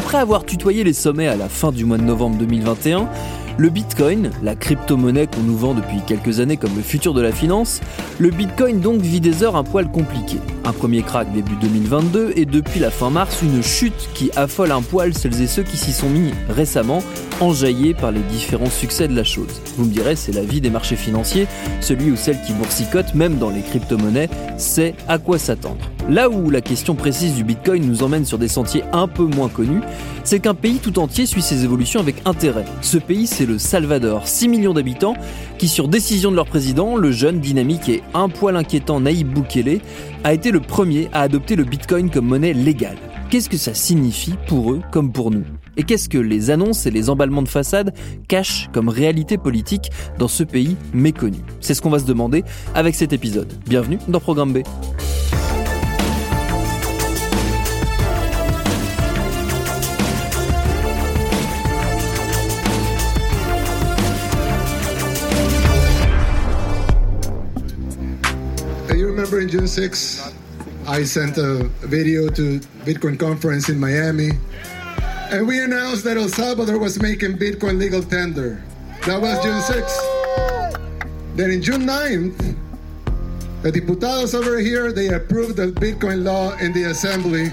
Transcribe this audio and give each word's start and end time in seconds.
Après 0.00 0.16
avoir 0.16 0.46
tutoyé 0.46 0.82
les 0.82 0.94
sommets 0.94 1.28
à 1.28 1.36
la 1.36 1.50
fin 1.50 1.72
du 1.72 1.84
mois 1.84 1.98
de 1.98 2.04
novembre 2.04 2.38
2021, 2.38 3.06
le 3.58 3.68
Bitcoin, 3.68 4.30
la 4.42 4.54
crypto-monnaie 4.54 5.26
qu'on 5.26 5.42
nous 5.42 5.58
vend 5.58 5.74
depuis 5.74 6.00
quelques 6.06 6.40
années 6.40 6.56
comme 6.56 6.74
le 6.74 6.80
futur 6.80 7.12
de 7.12 7.20
la 7.20 7.32
finance, 7.32 7.82
le 8.18 8.30
Bitcoin 8.30 8.80
donc 8.80 9.02
vit 9.02 9.20
des 9.20 9.42
heures 9.42 9.56
un 9.56 9.62
poil 9.62 9.90
compliquées. 9.90 10.40
Un 10.64 10.72
premier 10.72 11.02
crack 11.02 11.30
début 11.34 11.54
2022 11.60 12.32
et 12.34 12.46
depuis 12.46 12.80
la 12.80 12.90
fin 12.90 13.10
mars 13.10 13.42
une 13.42 13.62
chute 13.62 14.08
qui 14.14 14.30
affole 14.36 14.72
un 14.72 14.80
poil 14.80 15.12
celles 15.12 15.42
et 15.42 15.46
ceux 15.46 15.64
qui 15.64 15.76
s'y 15.76 15.92
sont 15.92 16.08
mis 16.08 16.32
récemment, 16.48 17.02
enjaillés 17.40 17.92
par 17.92 18.10
les 18.10 18.20
différents 18.20 18.70
succès 18.70 19.06
de 19.06 19.14
la 19.14 19.24
chose. 19.24 19.60
Vous 19.76 19.84
me 19.84 19.92
direz, 19.92 20.16
c'est 20.16 20.32
la 20.32 20.44
vie 20.44 20.62
des 20.62 20.70
marchés 20.70 20.96
financiers, 20.96 21.46
celui 21.82 22.10
ou 22.10 22.16
celle 22.16 22.40
qui 22.40 22.54
boursicote 22.54 23.14
même 23.14 23.36
dans 23.36 23.50
les 23.50 23.60
crypto-monnaies, 23.60 24.30
c'est 24.56 24.94
à 25.08 25.18
quoi 25.18 25.38
s'attendre. 25.38 25.84
Là 26.10 26.28
où 26.28 26.50
la 26.50 26.60
question 26.60 26.96
précise 26.96 27.36
du 27.36 27.44
Bitcoin 27.44 27.86
nous 27.86 28.02
emmène 28.02 28.24
sur 28.24 28.36
des 28.36 28.48
sentiers 28.48 28.82
un 28.92 29.06
peu 29.06 29.22
moins 29.22 29.48
connus, 29.48 29.80
c'est 30.24 30.40
qu'un 30.40 30.56
pays 30.56 30.78
tout 30.78 30.98
entier 30.98 31.24
suit 31.24 31.40
ses 31.40 31.62
évolutions 31.62 32.00
avec 32.00 32.16
intérêt. 32.24 32.64
Ce 32.80 32.98
pays, 32.98 33.28
c'est 33.28 33.46
le 33.46 33.58
Salvador, 33.58 34.26
6 34.26 34.48
millions 34.48 34.74
d'habitants, 34.74 35.14
qui 35.56 35.68
sur 35.68 35.86
décision 35.86 36.32
de 36.32 36.34
leur 36.34 36.46
président, 36.46 36.96
le 36.96 37.12
jeune, 37.12 37.38
dynamique 37.38 37.88
et 37.88 38.02
un 38.12 38.28
poil 38.28 38.56
inquiétant 38.56 38.98
Naïb 38.98 39.28
Boukele, 39.28 39.78
a 40.24 40.34
été 40.34 40.50
le 40.50 40.58
premier 40.58 41.08
à 41.12 41.20
adopter 41.20 41.54
le 41.54 41.62
Bitcoin 41.62 42.10
comme 42.10 42.26
monnaie 42.26 42.54
légale. 42.54 42.98
Qu'est-ce 43.30 43.48
que 43.48 43.56
ça 43.56 43.72
signifie 43.72 44.34
pour 44.48 44.72
eux 44.72 44.80
comme 44.90 45.12
pour 45.12 45.30
nous? 45.30 45.44
Et 45.76 45.84
qu'est-ce 45.84 46.08
que 46.08 46.18
les 46.18 46.50
annonces 46.50 46.86
et 46.86 46.90
les 46.90 47.08
emballements 47.08 47.42
de 47.42 47.48
façade 47.48 47.94
cachent 48.26 48.68
comme 48.72 48.88
réalité 48.88 49.38
politique 49.38 49.92
dans 50.18 50.26
ce 50.26 50.42
pays 50.42 50.76
méconnu? 50.92 51.38
C'est 51.60 51.74
ce 51.74 51.80
qu'on 51.80 51.90
va 51.90 52.00
se 52.00 52.04
demander 52.04 52.42
avec 52.74 52.96
cet 52.96 53.12
épisode. 53.12 53.52
Bienvenue 53.68 53.98
dans 54.08 54.18
Programme 54.18 54.52
B. 54.52 54.58
2006, 69.60 70.32
I 70.86 71.04
sent 71.04 71.36
a 71.36 71.68
video 71.84 72.30
to 72.30 72.60
Bitcoin 72.88 73.20
conference 73.20 73.68
in 73.68 73.78
Miami, 73.78 74.30
and 75.28 75.46
we 75.46 75.60
announced 75.60 76.02
that 76.04 76.16
El 76.16 76.28
Salvador 76.28 76.78
was 76.78 76.98
making 77.02 77.36
Bitcoin 77.36 77.78
legal 77.78 78.02
tender. 78.02 78.64
That 79.04 79.20
was 79.20 79.36
June 79.44 79.60
6th. 79.60 81.36
Then 81.36 81.50
in 81.50 81.60
June 81.60 81.82
9th, 81.82 82.56
the 83.60 83.70
diputados 83.70 84.34
over 84.34 84.56
here, 84.58 84.92
they 84.92 85.08
approved 85.08 85.56
the 85.56 85.72
Bitcoin 85.72 86.24
law 86.24 86.56
in 86.56 86.72
the 86.72 86.84
assembly. 86.84 87.52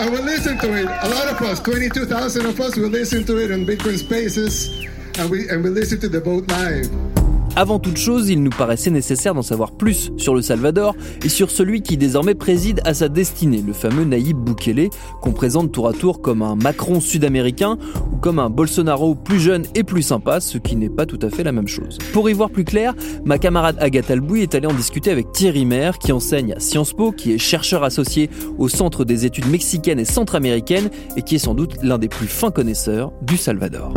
And 0.00 0.10
we 0.10 0.22
listened 0.22 0.58
to 0.62 0.72
it. 0.72 0.86
A 0.86 1.08
lot 1.10 1.28
of 1.28 1.38
us, 1.42 1.60
22,000 1.60 2.46
of 2.46 2.58
us, 2.60 2.76
we 2.78 2.88
listened 2.88 3.26
to 3.26 3.36
it 3.36 3.52
on 3.52 3.66
Bitcoin 3.66 3.98
Spaces, 3.98 4.86
and 5.18 5.28
we 5.28 5.50
and 5.50 5.62
we 5.62 5.68
listened 5.68 6.00
to 6.00 6.08
the 6.08 6.20
vote 6.20 6.48
live. 6.48 7.11
Avant 7.54 7.78
toute 7.78 7.98
chose, 7.98 8.30
il 8.30 8.42
nous 8.42 8.50
paraissait 8.50 8.90
nécessaire 8.90 9.34
d'en 9.34 9.42
savoir 9.42 9.72
plus 9.72 10.10
sur 10.16 10.34
le 10.34 10.40
Salvador 10.40 10.96
et 11.22 11.28
sur 11.28 11.50
celui 11.50 11.82
qui 11.82 11.98
désormais 11.98 12.34
préside 12.34 12.80
à 12.86 12.94
sa 12.94 13.10
destinée, 13.10 13.62
le 13.64 13.74
fameux 13.74 14.04
Naïb 14.04 14.38
Bukele, 14.38 14.88
qu'on 15.20 15.32
présente 15.32 15.70
tour 15.70 15.86
à 15.86 15.92
tour 15.92 16.22
comme 16.22 16.40
un 16.40 16.56
Macron 16.56 16.98
sud-américain 16.98 17.76
ou 18.10 18.16
comme 18.16 18.38
un 18.38 18.48
Bolsonaro 18.48 19.14
plus 19.14 19.38
jeune 19.38 19.66
et 19.74 19.84
plus 19.84 20.00
sympa, 20.00 20.40
ce 20.40 20.56
qui 20.56 20.76
n'est 20.76 20.88
pas 20.88 21.04
tout 21.04 21.18
à 21.20 21.28
fait 21.28 21.44
la 21.44 21.52
même 21.52 21.68
chose. 21.68 21.98
Pour 22.14 22.30
y 22.30 22.32
voir 22.32 22.48
plus 22.48 22.64
clair, 22.64 22.94
ma 23.26 23.36
camarade 23.36 23.76
Agathe 23.80 24.10
Albouy 24.10 24.40
est 24.40 24.54
allée 24.54 24.66
en 24.66 24.72
discuter 24.72 25.10
avec 25.10 25.30
Thierry 25.32 25.66
Maire, 25.66 25.98
qui 25.98 26.12
enseigne 26.12 26.54
à 26.54 26.60
Sciences 26.60 26.94
Po, 26.94 27.12
qui 27.12 27.32
est 27.32 27.38
chercheur 27.38 27.84
associé 27.84 28.30
au 28.56 28.68
Centre 28.68 29.04
des 29.04 29.26
études 29.26 29.48
mexicaines 29.48 30.00
et 30.00 30.06
centra-américaines 30.06 30.88
et 31.18 31.22
qui 31.22 31.34
est 31.34 31.38
sans 31.38 31.54
doute 31.54 31.76
l'un 31.82 31.98
des 31.98 32.08
plus 32.08 32.28
fins 32.28 32.50
connaisseurs 32.50 33.12
du 33.20 33.36
Salvador. 33.36 33.92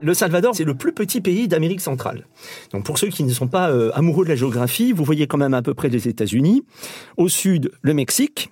Le 0.00 0.14
Salvador, 0.14 0.54
c'est 0.54 0.64
le 0.64 0.74
plus 0.74 0.92
petit 0.92 1.20
pays 1.20 1.48
d'Amérique 1.48 1.80
centrale. 1.80 2.26
Donc 2.72 2.84
pour 2.84 2.98
ceux 2.98 3.08
qui 3.08 3.24
ne 3.24 3.32
sont 3.32 3.48
pas 3.48 3.70
euh, 3.70 3.90
amoureux 3.94 4.24
de 4.24 4.30
la 4.30 4.36
géographie, 4.36 4.92
vous 4.92 5.04
voyez 5.04 5.26
quand 5.26 5.38
même 5.38 5.54
à 5.54 5.62
peu 5.62 5.74
près 5.74 5.88
les 5.88 6.06
États-Unis, 6.06 6.62
au 7.16 7.28
sud 7.28 7.72
le 7.82 7.94
Mexique, 7.94 8.50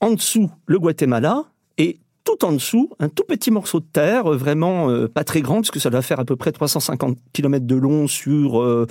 en 0.00 0.12
dessous 0.12 0.50
le 0.66 0.78
Guatemala 0.78 1.44
et 1.78 1.98
tout 2.24 2.44
en 2.44 2.52
dessous 2.52 2.90
un 2.98 3.08
tout 3.08 3.22
petit 3.22 3.52
morceau 3.52 3.78
de 3.78 3.86
terre, 3.92 4.32
euh, 4.32 4.36
vraiment 4.36 4.90
euh, 4.90 5.06
pas 5.06 5.22
très 5.22 5.40
grand, 5.40 5.56
parce 5.56 5.70
que 5.70 5.78
ça 5.78 5.90
doit 5.90 6.02
faire 6.02 6.18
à 6.18 6.24
peu 6.24 6.34
près 6.34 6.50
350 6.50 7.16
km 7.32 7.64
de 7.64 7.76
long 7.76 8.08
sur 8.08 8.86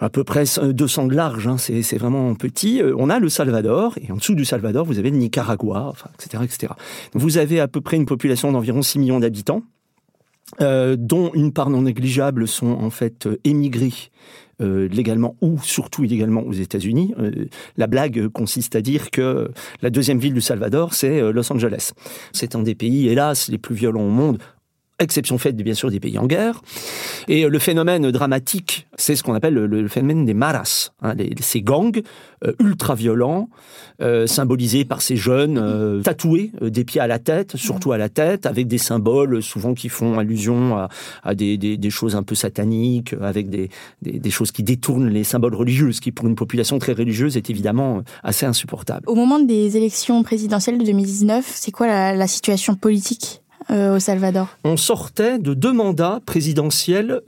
à 0.00 0.10
peu 0.10 0.24
près 0.24 0.44
200 0.44 1.06
de 1.06 1.14
large, 1.14 1.46
hein, 1.46 1.56
c'est 1.56 1.96
vraiment 1.96 2.34
petit. 2.34 2.82
On 2.98 3.08
a 3.08 3.18
le 3.18 3.30
Salvador, 3.30 3.94
et 4.02 4.12
en 4.12 4.16
dessous 4.16 4.34
du 4.34 4.44
Salvador, 4.44 4.84
vous 4.84 4.98
avez 4.98 5.10
le 5.10 5.16
Nicaragua, 5.16 5.94
etc., 6.14 6.44
etc. 6.44 6.72
Vous 7.14 7.38
avez 7.38 7.60
à 7.60 7.68
peu 7.68 7.80
près 7.80 7.96
une 7.96 8.04
population 8.04 8.52
d'environ 8.52 8.82
6 8.82 8.98
millions 8.98 9.20
d'habitants. 9.20 9.62
Euh, 10.60 10.96
dont 10.98 11.32
une 11.32 11.52
part 11.52 11.70
non 11.70 11.82
négligeable 11.82 12.46
sont 12.46 12.72
en 12.72 12.90
fait 12.90 13.26
euh, 13.26 13.40
émigrés 13.44 14.10
euh, 14.62 14.86
légalement 14.88 15.36
ou 15.40 15.58
surtout 15.58 16.04
illégalement 16.04 16.42
aux 16.42 16.52
États-Unis. 16.52 17.12
Euh, 17.18 17.46
la 17.76 17.88
blague 17.88 18.28
consiste 18.28 18.76
à 18.76 18.82
dire 18.82 19.10
que 19.10 19.50
la 19.82 19.90
deuxième 19.90 20.18
ville 20.18 20.32
du 20.32 20.40
Salvador, 20.40 20.94
c'est 20.94 21.20
euh, 21.20 21.32
Los 21.32 21.52
Angeles. 21.52 21.90
C'est 22.32 22.54
un 22.54 22.62
des 22.62 22.76
pays, 22.76 23.08
hélas, 23.08 23.48
les 23.48 23.58
plus 23.58 23.74
violents 23.74 24.04
au 24.04 24.10
monde. 24.10 24.38
Exception 25.00 25.38
faite, 25.38 25.56
bien 25.56 25.74
sûr, 25.74 25.90
des 25.90 25.98
pays 25.98 26.18
en 26.18 26.26
guerre. 26.26 26.62
Et 27.26 27.44
euh, 27.44 27.48
le 27.48 27.58
phénomène 27.58 28.12
dramatique, 28.12 28.86
c'est 28.96 29.16
ce 29.16 29.24
qu'on 29.24 29.34
appelle 29.34 29.54
le, 29.54 29.88
phénomène 29.88 30.24
des 30.24 30.34
maras, 30.34 30.90
hein, 31.02 31.14
ces 31.40 31.62
gangs 31.62 32.00
euh, 32.44 32.52
ultra 32.60 32.94
violents, 32.94 33.48
euh, 34.00 34.28
symbolisés 34.28 34.84
par 34.84 35.02
ces 35.02 35.16
jeunes 35.16 36.00
tatoués 36.04 36.52
des 36.60 36.84
pieds 36.84 37.00
à 37.00 37.08
la 37.08 37.18
tête, 37.18 37.56
surtout 37.56 37.90
à 37.90 37.98
la 37.98 38.08
tête, 38.08 38.46
avec 38.46 38.68
des 38.68 38.78
symboles 38.78 39.42
souvent 39.42 39.74
qui 39.74 39.88
font 39.88 40.16
allusion 40.16 40.86
à, 41.24 41.34
des, 41.34 41.90
choses 41.90 42.14
un 42.14 42.22
peu 42.22 42.36
sataniques, 42.36 43.16
avec 43.20 43.50
des, 43.50 43.70
choses 44.30 44.52
qui 44.52 44.62
détournent 44.62 45.08
les 45.08 45.24
symboles 45.24 45.56
religieux, 45.56 45.90
ce 45.90 46.00
qui 46.00 46.12
pour 46.12 46.28
une 46.28 46.36
population 46.36 46.78
très 46.78 46.92
religieuse 46.92 47.36
est 47.36 47.50
évidemment 47.50 48.02
assez 48.22 48.46
insupportable. 48.46 49.02
Au 49.08 49.16
moment 49.16 49.40
des 49.40 49.76
élections 49.76 50.22
présidentielles 50.22 50.78
de 50.78 50.84
2019, 50.84 51.44
c'est 51.52 51.72
quoi 51.72 52.12
la 52.12 52.26
situation 52.28 52.76
politique? 52.76 53.43
Au 53.70 53.98
Salvador 53.98 54.48
On 54.64 54.76
sortait 54.76 55.38
de 55.38 55.54
deux 55.54 55.72
mandats 55.72 56.20
présidentiels 56.26 57.20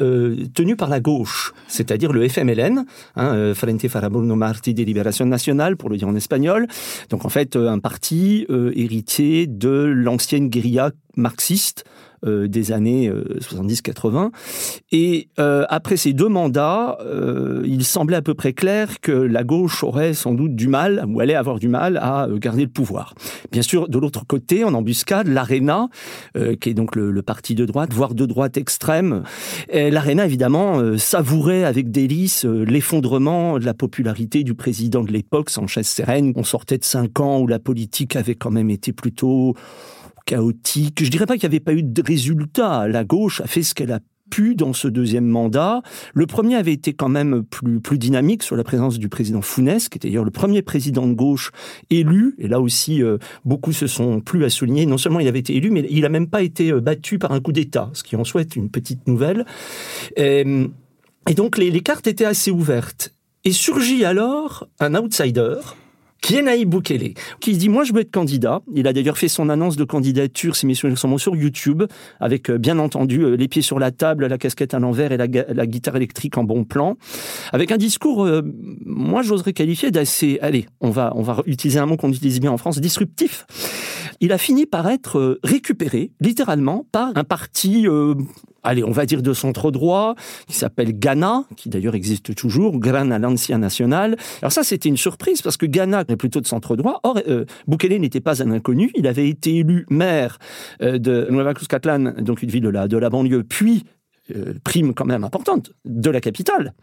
tenus 0.55 0.77
par 0.77 0.88
la 0.88 1.00
gauche, 1.00 1.53
c'est-à-dire 1.69 2.12
le 2.12 2.29
FMLN, 2.29 2.85
hein, 3.17 3.55
Frente 3.55 3.88
Farabuno 3.88 4.37
Marti 4.37 4.75
de 4.75 4.83
Liberación 4.83 5.27
Nacional, 5.27 5.77
pour 5.77 5.91
le 5.91 5.97
dire 5.97 6.09
en 6.09 6.17
espagnol. 6.17 6.67
Donc 7.11 7.25
en 7.25 7.29
fait, 7.29 7.56
un 7.56 7.79
parti 7.79 8.47
héritier 8.75 9.47
de 9.47 9.85
l'ancienne 9.85 10.49
guérilla 10.49 10.91
marxiste 11.17 11.85
euh, 12.25 12.49
des 12.49 12.73
années 12.73 13.11
70-80. 13.11 14.17
Euh, 14.17 14.31
Et 14.91 15.29
euh, 15.39 15.65
après 15.69 15.97
ces 15.97 16.13
deux 16.13 16.29
mandats, 16.29 16.99
il 17.65 17.85
semblait 17.85 18.17
à 18.17 18.23
peu 18.23 18.35
près 18.35 18.53
clair 18.53 19.01
que 19.01 19.13
la 19.13 19.45
gauche 19.45 19.85
aurait 19.85 20.15
sans 20.15 20.33
doute 20.33 20.55
du 20.55 20.69
mal, 20.69 21.05
ou 21.09 21.21
allait 21.21 21.35
avoir 21.35 21.59
du 21.59 21.69
mal 21.69 21.99
à 21.99 22.29
garder 22.33 22.63
le 22.63 22.71
pouvoir. 22.71 23.15
Bien 23.53 23.63
sûr, 23.63 23.89
de 23.89 23.99
l'autre 23.99 24.27
côté, 24.27 24.65
en 24.65 24.75
embuscade, 24.75 25.29
l'ARENA, 25.29 25.89
qui 26.61 26.71
est 26.71 26.75
donc 26.75 26.97
le, 26.97 27.23
parti 27.23 27.55
de 27.55 27.65
droite, 27.65 27.93
voire 27.93 28.15
de 28.15 28.27
droite 28.27 28.57
extrême, 28.57 29.23
l'ARENA, 29.73 30.25
évidemment, 30.25 30.97
savourait 30.97 31.65
avec 31.65 31.91
délice 31.91 32.45
l'effondrement 32.45 33.59
de 33.59 33.65
la 33.65 33.75
popularité 33.75 34.45
du 34.45 34.55
président 34.55 35.03
de 35.03 35.13
l'époque, 35.13 35.51
Sanchez 35.51 35.83
Serène. 35.83 36.33
On 36.37 36.45
sortait 36.45 36.79
de 36.79 36.85
cinq 36.85 37.21
ans 37.21 37.41
où 37.41 37.47
la 37.47 37.59
politique 37.59 38.17
avait 38.17 38.35
quand 38.35 38.51
même 38.51 38.71
été 38.71 38.93
plutôt 38.93 39.55
chaotique. 40.26 41.02
Je 41.02 41.11
dirais 41.11 41.25
pas 41.25 41.38
qu'il 41.38 41.49
n'y 41.49 41.55
avait 41.55 41.64
pas 41.64 41.73
eu 41.73 41.82
de 41.82 42.02
résultat. 42.02 42.87
La 42.88 43.05
gauche 43.05 43.40
a 43.40 43.46
fait 43.46 43.62
ce 43.62 43.75
qu'elle 43.75 43.93
a 43.93 44.00
pu 44.28 44.55
dans 44.55 44.73
ce 44.73 44.88
deuxième 44.88 45.26
mandat. 45.26 45.82
Le 46.12 46.26
premier 46.26 46.56
avait 46.56 46.73
été 46.73 46.93
quand 46.93 47.08
même 47.08 47.44
plus, 47.44 47.81
plus 47.81 47.96
dynamique 47.96 48.43
sur 48.43 48.56
la 48.56 48.64
présence 48.64 48.99
du 48.99 49.08
président 49.08 49.40
Founès, 49.40 49.88
qui 49.88 49.99
était 49.99 50.08
d'ailleurs 50.08 50.25
le 50.25 50.31
premier 50.31 50.62
président 50.62 51.06
de 51.06 51.14
gauche 51.14 51.52
élu. 51.90 52.34
Et 52.38 52.49
là 52.49 52.61
aussi, 52.61 53.02
euh, 53.02 53.19
beaucoup 53.44 53.73
se 53.73 53.87
sont 53.87 54.20
plus 54.20 54.44
à 54.44 54.50
souligner. 54.50 54.84
Non 54.84 54.99
seulement 54.99 55.20
il 55.20 55.28
avait 55.28 55.38
été 55.38 55.56
élu, 55.56 55.70
mais 55.70 55.87
il 55.88 56.00
n'a 56.02 56.08
même 56.08 56.29
pas 56.29 56.43
été 56.43 56.72
euh, 56.72 56.81
battu 56.81 57.19
par 57.19 57.32
un 57.32 57.40
coup 57.40 57.52
d'État, 57.52 57.90
ce 57.93 58.02
qui 58.02 58.17
en 58.17 58.25
souhaite 58.25 58.56
une 58.56 58.69
petite 58.69 59.06
nouvelle. 59.06 59.46
Et, 60.17 60.44
et 61.29 61.34
donc 61.34 61.56
les 61.56 61.81
cartes 61.81 62.06
étaient 62.06 62.25
assez 62.25 62.50
ouvertes. 62.50 63.12
Et 63.44 63.52
surgit 63.52 64.05
alors 64.05 64.67
un 64.81 64.96
outsider, 64.96 65.58
qui 66.26 66.34
est 66.34 66.64
Boukele, 66.64 67.14
qui 67.38 67.56
dit 67.56 67.69
moi 67.69 67.84
je 67.84 67.93
veux 67.93 68.00
être 68.00 68.11
candidat. 68.11 68.61
Il 68.75 68.88
a 68.88 68.93
d'ailleurs 68.93 69.17
fait 69.17 69.28
son 69.28 69.49
annonce 69.49 69.76
de 69.76 69.84
candidature, 69.84 70.56
si 70.56 70.67
mes 70.67 70.75
souvenirs 70.75 70.99
sont 70.99 71.17
sur 71.19 71.37
YouTube, 71.37 71.84
avec 72.19 72.50
euh, 72.50 72.58
bien 72.58 72.81
entendu 72.81 73.23
euh, 73.23 73.37
les 73.37 73.46
pieds 73.46 73.62
sur 73.62 73.78
la 73.78 73.93
table, 73.93 74.26
la 74.26 74.37
casquette 74.37 74.75
à 74.75 74.81
l'envers 74.81 75.12
et 75.12 75.17
la, 75.17 75.28
guitare 75.67 75.94
électrique 75.94 76.37
en 76.37 76.43
bon 76.43 76.64
plan, 76.64 76.96
avec 77.52 77.70
un 77.70 77.76
discours, 77.76 78.25
euh, 78.25 78.43
moi 78.84 79.23
j'oserais 79.23 79.52
qualifier 79.52 79.93
d'assez, 79.93 80.38
allez, 80.43 80.67
on 80.81 80.90
va 80.90 81.12
on 81.14 81.23
va 81.23 81.43
utiliser 81.46 81.78
un 81.78 81.87
mot 81.87 81.96
qu'on 81.96 82.11
utilise 82.11 82.40
bien 82.40 82.50
en 82.50 82.58
France, 82.58 82.81
disruptif. 82.81 83.46
Il 84.20 84.32
a 84.32 84.38
fini 84.38 84.67
par 84.67 84.88
être 84.88 85.38
récupéré, 85.44 86.11
littéralement, 86.20 86.87
par 86.90 87.12
un 87.14 87.25
parti 87.25 87.87
allez, 88.67 88.85
on 88.85 88.91
va 88.91 89.07
dire 89.07 89.23
de 89.23 89.33
centre 89.33 89.71
droit, 89.71 90.15
qui 90.47 90.55
s'appelle 90.55 90.99
Ghana, 90.99 91.45
qui 91.57 91.69
d'ailleurs 91.69 91.95
existe 91.95 92.35
toujours, 92.35 92.79
Gran 92.79 93.11
Alancia 93.11 93.57
Nacional. 93.59 94.17
Alors 94.43 94.53
ça, 94.53 94.63
c'était 94.63 94.89
une 94.89 94.97
surprise 94.97 95.41
parce 95.43 95.57
que 95.57 95.67
Ghana 95.67 96.05
est 96.09 96.17
plutôt 96.17 96.41
de 96.41 96.47
centre 96.47 96.77
droit. 96.77 97.01
Or, 97.03 97.19
euh, 97.29 97.45
Bukele 97.67 97.99
n'était 97.99 98.21
pas 98.21 98.43
un 98.43 98.51
inconnu. 98.51 98.91
Il 98.97 99.07
avait 99.07 99.29
été 99.29 99.57
élu 99.57 99.87
maire 99.89 100.39
euh, 100.83 100.99
de 100.99 101.29
Nueva 101.31 101.55
Cuscatlan, 101.55 102.15
donc 102.19 102.43
une 102.43 102.51
ville 102.51 102.65
de 102.65 102.69
la, 102.69 102.89
de 102.89 102.97
la 102.97 103.09
banlieue, 103.09 103.45
puis 103.45 103.85
euh, 104.35 104.55
prime 104.65 104.93
quand 104.93 105.05
même 105.05 105.25
importante 105.25 105.71
de 105.85 106.11
la 106.11 106.21
capitale. 106.21 106.75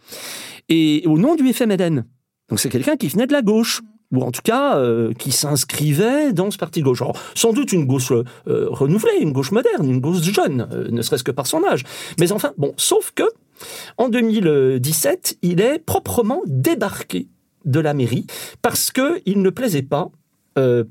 Et 0.70 1.04
au 1.06 1.18
nom 1.18 1.36
du 1.36 1.52
FMLN. 1.52 2.06
Donc 2.50 2.60
c'est 2.60 2.70
quelqu'un 2.70 2.96
qui 2.96 3.08
venait 3.08 3.28
de 3.28 3.34
la 3.34 3.42
gauche 3.42 3.82
ou 4.13 4.21
en 4.21 4.31
tout 4.31 4.42
cas 4.44 4.77
euh, 4.77 5.12
qui 5.13 5.31
s'inscrivait 5.31 6.31
dans 6.31 6.51
ce 6.51 6.57
parti 6.57 6.81
gauche. 6.81 7.04
sans 7.36 7.51
doute 7.51 7.74
une 7.74 7.86
gauche 7.86 8.12
euh, 8.12 8.68
renouvelée, 8.69 9.18
une 9.19 9.33
gauche 9.33 9.51
moderne, 9.51 9.89
une 9.89 10.00
gauche 10.00 10.21
jeune, 10.21 10.68
euh, 10.71 10.88
ne 10.89 11.01
serait-ce 11.01 11.24
que 11.24 11.31
par 11.31 11.48
son 11.48 11.63
âge. 11.65 11.83
Mais 12.19 12.31
enfin, 12.31 12.54
bon, 12.57 12.74
sauf 12.77 13.12
que 13.13 13.24
en 13.98 14.10
2017, 14.10 15.38
il 15.42 15.62
est 15.62 15.80
proprement 15.80 16.42
débarqué 16.45 17.27
de 17.65 17.80
la 17.80 17.94
mairie 17.94 18.27
parce 18.62 18.92
que 18.92 19.21
il 19.25 19.42
ne 19.42 19.50
plaisait 19.50 19.83
pas 19.83 20.10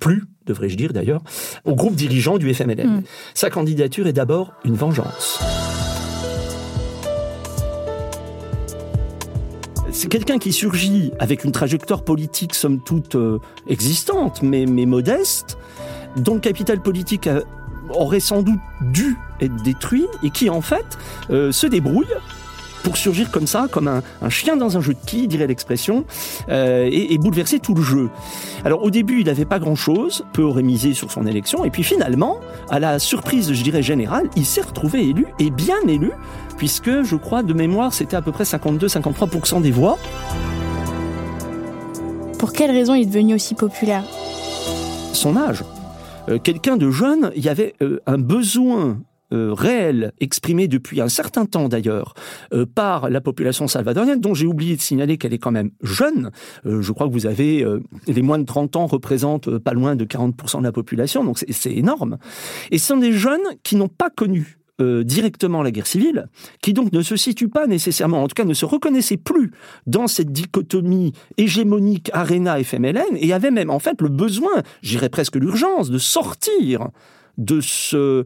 plus, 0.01 0.25
devrais-je 0.47 0.77
dire 0.77 0.93
d'ailleurs, 0.93 1.23
au 1.65 1.77
groupe 1.77 1.95
dirigeant 1.95 2.37
du 2.37 2.53
FMLN. 2.53 2.89
Hmm. 2.89 3.03
Sa 3.33 3.49
candidature 3.49 4.09
est 4.09 4.13
d'abord 4.13 4.55
une 4.65 4.75
vengeance. 4.75 5.39
C'est 9.93 10.09
quelqu'un 10.09 10.39
qui 10.39 10.53
surgit 10.53 11.13
avec 11.19 11.45
une 11.45 11.53
trajectoire 11.53 12.03
politique 12.03 12.55
somme 12.55 12.81
toute 12.81 13.15
euh, 13.15 13.39
existante, 13.69 14.43
mais, 14.43 14.67
mais 14.67 14.87
modeste, 14.87 15.59
dont 16.17 16.35
le 16.35 16.41
capital 16.41 16.81
politique 16.81 17.29
aurait 17.91 18.21
sans 18.21 18.43
doute 18.43 18.61
dû 18.81 19.17
être 19.41 19.57
détruit 19.63 20.07
et 20.23 20.31
qui 20.31 20.51
en 20.51 20.61
fait 20.61 20.99
euh, 21.31 21.53
se 21.53 21.67
débrouille 21.67 22.07
pour 22.83 22.97
surgir 22.97 23.31
comme 23.31 23.47
ça, 23.47 23.67
comme 23.71 23.89
un, 23.89 24.29
chien 24.29 24.57
dans 24.57 24.77
un 24.77 24.81
jeu 24.81 24.95
de 24.95 24.99
qui, 25.07 25.29
dirait 25.29 25.47
l'expression, 25.47 26.05
euh, 26.49 26.89
et, 26.91 27.19
bouleverser 27.19 27.61
tout 27.61 27.75
le 27.75 27.83
jeu. 27.83 28.11
Alors 28.65 28.83
au 28.83 28.91
début, 28.91 29.21
il 29.21 29.27
n'avait 29.27 29.45
pas 29.45 29.59
grand-chose, 29.59 30.25
peu 30.33 30.43
aurait 30.43 30.63
misé 30.63 30.95
sur 30.95 31.11
son 31.11 31.27
élection, 31.27 31.65
et 31.65 31.71
puis 31.71 31.83
finalement, 31.83 32.41
à 32.69 32.81
la 32.81 32.99
surprise, 32.99 33.53
je 33.53 33.63
dirais 33.63 33.83
générale, 33.83 34.29
il 34.37 34.45
s'est 34.45 34.63
retrouvé 34.63 35.09
élu, 35.09 35.27
et 35.39 35.51
bien 35.51 35.81
élu, 35.87 36.11
puisque 36.57 37.03
je 37.03 37.17
crois 37.17 37.43
de 37.43 37.53
mémoire, 37.53 37.95
c'était 37.95 38.17
à 38.17 38.23
peu 38.23 38.33
près 38.33 38.45
52-53% 38.45 39.63
des 39.63 39.71
voix. 39.71 39.99
Pour 42.39 42.53
quelle 42.53 42.73
raison 42.73 42.95
il 42.95 43.03
est 43.03 43.07
devenu 43.07 43.35
aussi 43.35 43.55
populaire? 43.55 44.05
Son 45.13 45.37
âge. 45.37 45.63
Euh, 46.29 46.39
quelqu'un 46.39 46.77
de 46.77 46.91
jeune, 46.91 47.31
il 47.37 47.45
y 47.45 47.49
avait 47.49 47.75
euh, 47.83 48.01
un 48.07 48.19
besoin 48.19 48.99
euh, 49.33 49.55
réel, 49.55 50.13
exprimé 50.21 50.69
depuis 50.69 51.01
un 51.01 51.09
certain 51.09 51.47
temps 51.47 51.69
d'ailleurs, 51.69 52.15
euh, 52.53 52.67
par 52.67 53.09
la 53.09 53.21
population 53.23 53.67
salvadorienne, 53.67 54.21
dont 54.21 54.35
j'ai 54.35 54.47
oublié 54.47 54.77
de 54.77 54.81
signaler 54.81 55.17
qu'elle 55.17 55.33
est 55.33 55.39
quand 55.39 55.53
même 55.53 55.71
jeune. 55.83 56.31
Euh, 56.67 56.83
je 56.83 56.93
crois 56.93 57.09
que 57.09 57.13
vous 57.13 57.27
avez, 57.27 57.65
les 58.07 58.23
moins 58.23 58.39
de 58.39 58.45
30 58.45 58.77
ans 58.77 58.87
représentent 58.87 59.59
pas 59.59 59.73
loin 59.73 59.97
de 59.97 60.05
40% 60.05 60.59
de 60.59 60.65
la 60.65 60.73
population, 60.73 61.25
donc 61.25 61.39
c'est 61.39 61.73
énorme. 61.73 62.19
Et 62.71 62.79
ce 62.79 62.89
sont 62.89 62.97
des 62.97 63.13
jeunes 63.13 63.41
qui 63.63 63.77
n'ont 63.77 63.89
pas 63.89 64.11
connu 64.11 64.59
directement 65.05 65.63
la 65.63 65.71
guerre 65.71 65.87
civile, 65.87 66.27
qui 66.61 66.73
donc 66.73 66.93
ne 66.93 67.03
se 67.03 67.15
situent 67.15 67.49
pas 67.49 67.69
nécessairement, 67.69 68.25
en 68.25 68.27
tout 68.27 68.35
cas 68.35 68.45
ne 68.45 68.55
se 68.55 68.65
reconnaissaient 68.65 69.17
plus 69.17 69.53
dans 69.87 70.09
cette 70.09 70.33
dichotomie 70.33 71.13
hégémonique 71.37 72.11
Arena-FMLN, 72.13 73.17
et 73.17 73.33
avaient 73.33 73.53
même 73.53 73.71
en 73.71 73.79
fait 73.79 74.01
le 74.01 74.09
besoin, 74.09 74.63
j'irais 74.83 75.09
presque 75.09 75.37
l'urgence, 75.37 75.89
de 75.89 75.99
sortir 75.99 76.89
de 77.39 77.61
ce, 77.61 78.25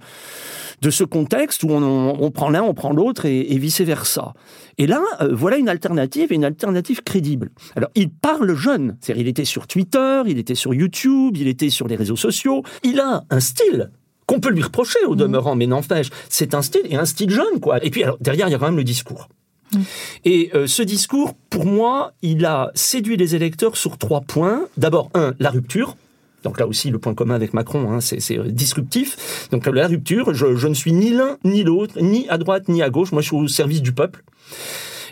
de 0.83 0.91
ce 0.91 1.05
contexte 1.05 1.63
où 1.63 1.71
on, 1.71 2.31
prend 2.31 2.51
l'un, 2.51 2.63
on 2.63 2.75
prend 2.75 2.93
l'autre 2.93 3.27
et, 3.27 3.59
vice-versa. 3.59 4.35
Et 4.79 4.87
là, 4.87 5.01
euh, 5.21 5.31
voilà 5.33 5.57
une 5.57 5.69
alternative 5.69 6.33
et 6.33 6.35
une 6.35 6.45
alternative 6.45 7.03
crédible. 7.03 7.51
Alors, 7.77 7.91
il 7.95 8.11
parle 8.11 8.55
jeune, 8.55 8.97
c'est-à-dire 9.01 9.23
il 9.23 9.29
était 9.29 9.45
sur 9.45 9.67
Twitter, 9.67 10.23
il 10.27 10.39
était 10.39 10.55
sur 10.55 10.75
YouTube, 10.75 11.37
il 11.37 11.49
était 11.49 11.71
sur 11.71 11.89
les 11.89 11.97
réseaux 11.97 12.17
sociaux. 12.17 12.63
Il 12.83 13.01
a 13.01 13.25
un 13.31 13.41
style 13.41 13.91
qu'on 14.27 14.41
peut 14.41 14.51
lui 14.51 14.63
reprocher 14.63 14.99
au 15.07 15.15
mmh. 15.15 15.19
demeurant, 15.19 15.55
mais 15.55 15.67
n'empêche, 15.67 16.11
c'est 16.29 16.55
un 16.55 16.63
style 16.63 16.83
et 16.85 16.97
un 16.97 17.07
style 17.07 17.31
jeune, 17.31 17.61
quoi. 17.61 17.85
Et 17.85 17.91
puis, 17.91 18.03
alors, 18.03 18.19
derrière, 18.21 18.49
il 18.49 18.53
y 18.53 18.55
a 18.55 18.59
quand 18.59 18.67
même 18.67 18.77
le 18.77 18.85
discours. 18.85 19.29
Mmh. 19.73 19.79
Et 20.25 20.51
euh, 20.55 20.67
ce 20.67 20.83
discours, 20.83 21.35
pour 21.49 21.65
moi, 21.65 22.13
il 22.23 22.45
a 22.45 22.71
séduit 22.75 23.17
les 23.17 23.35
électeurs 23.35 23.77
sur 23.77 23.99
trois 23.99 24.21
points. 24.21 24.67
D'abord, 24.77 25.11
un, 25.15 25.35
la 25.39 25.51
rupture. 25.51 25.97
Donc 26.47 26.61
là 26.61 26.67
aussi, 26.69 26.91
le 26.91 27.01
point 27.01 27.13
commun 27.13 27.35
avec 27.35 27.55
Macron, 27.55 27.91
hein, 27.91 28.01
c'est 28.01 28.39
disruptif. 28.53 29.49
Donc 29.51 29.67
la 29.67 29.89
rupture, 29.89 30.33
je, 30.33 30.69
ne 30.69 30.75
suis 30.75 30.93
ni 30.93 31.11
l'un 31.11 31.39
ni 31.43 31.65
l'autre, 31.65 32.01
ni 32.01 32.29
à 32.29 32.39
droite 32.39 32.69
ni 32.69 32.85
à 32.85 32.89
gauche. 32.89 33.11
Moi, 33.11 33.21
je 33.21 33.27
suis 33.27 33.37
au 33.37 33.49
service 33.49 33.83
du 33.83 33.91
peuple. 33.91 34.23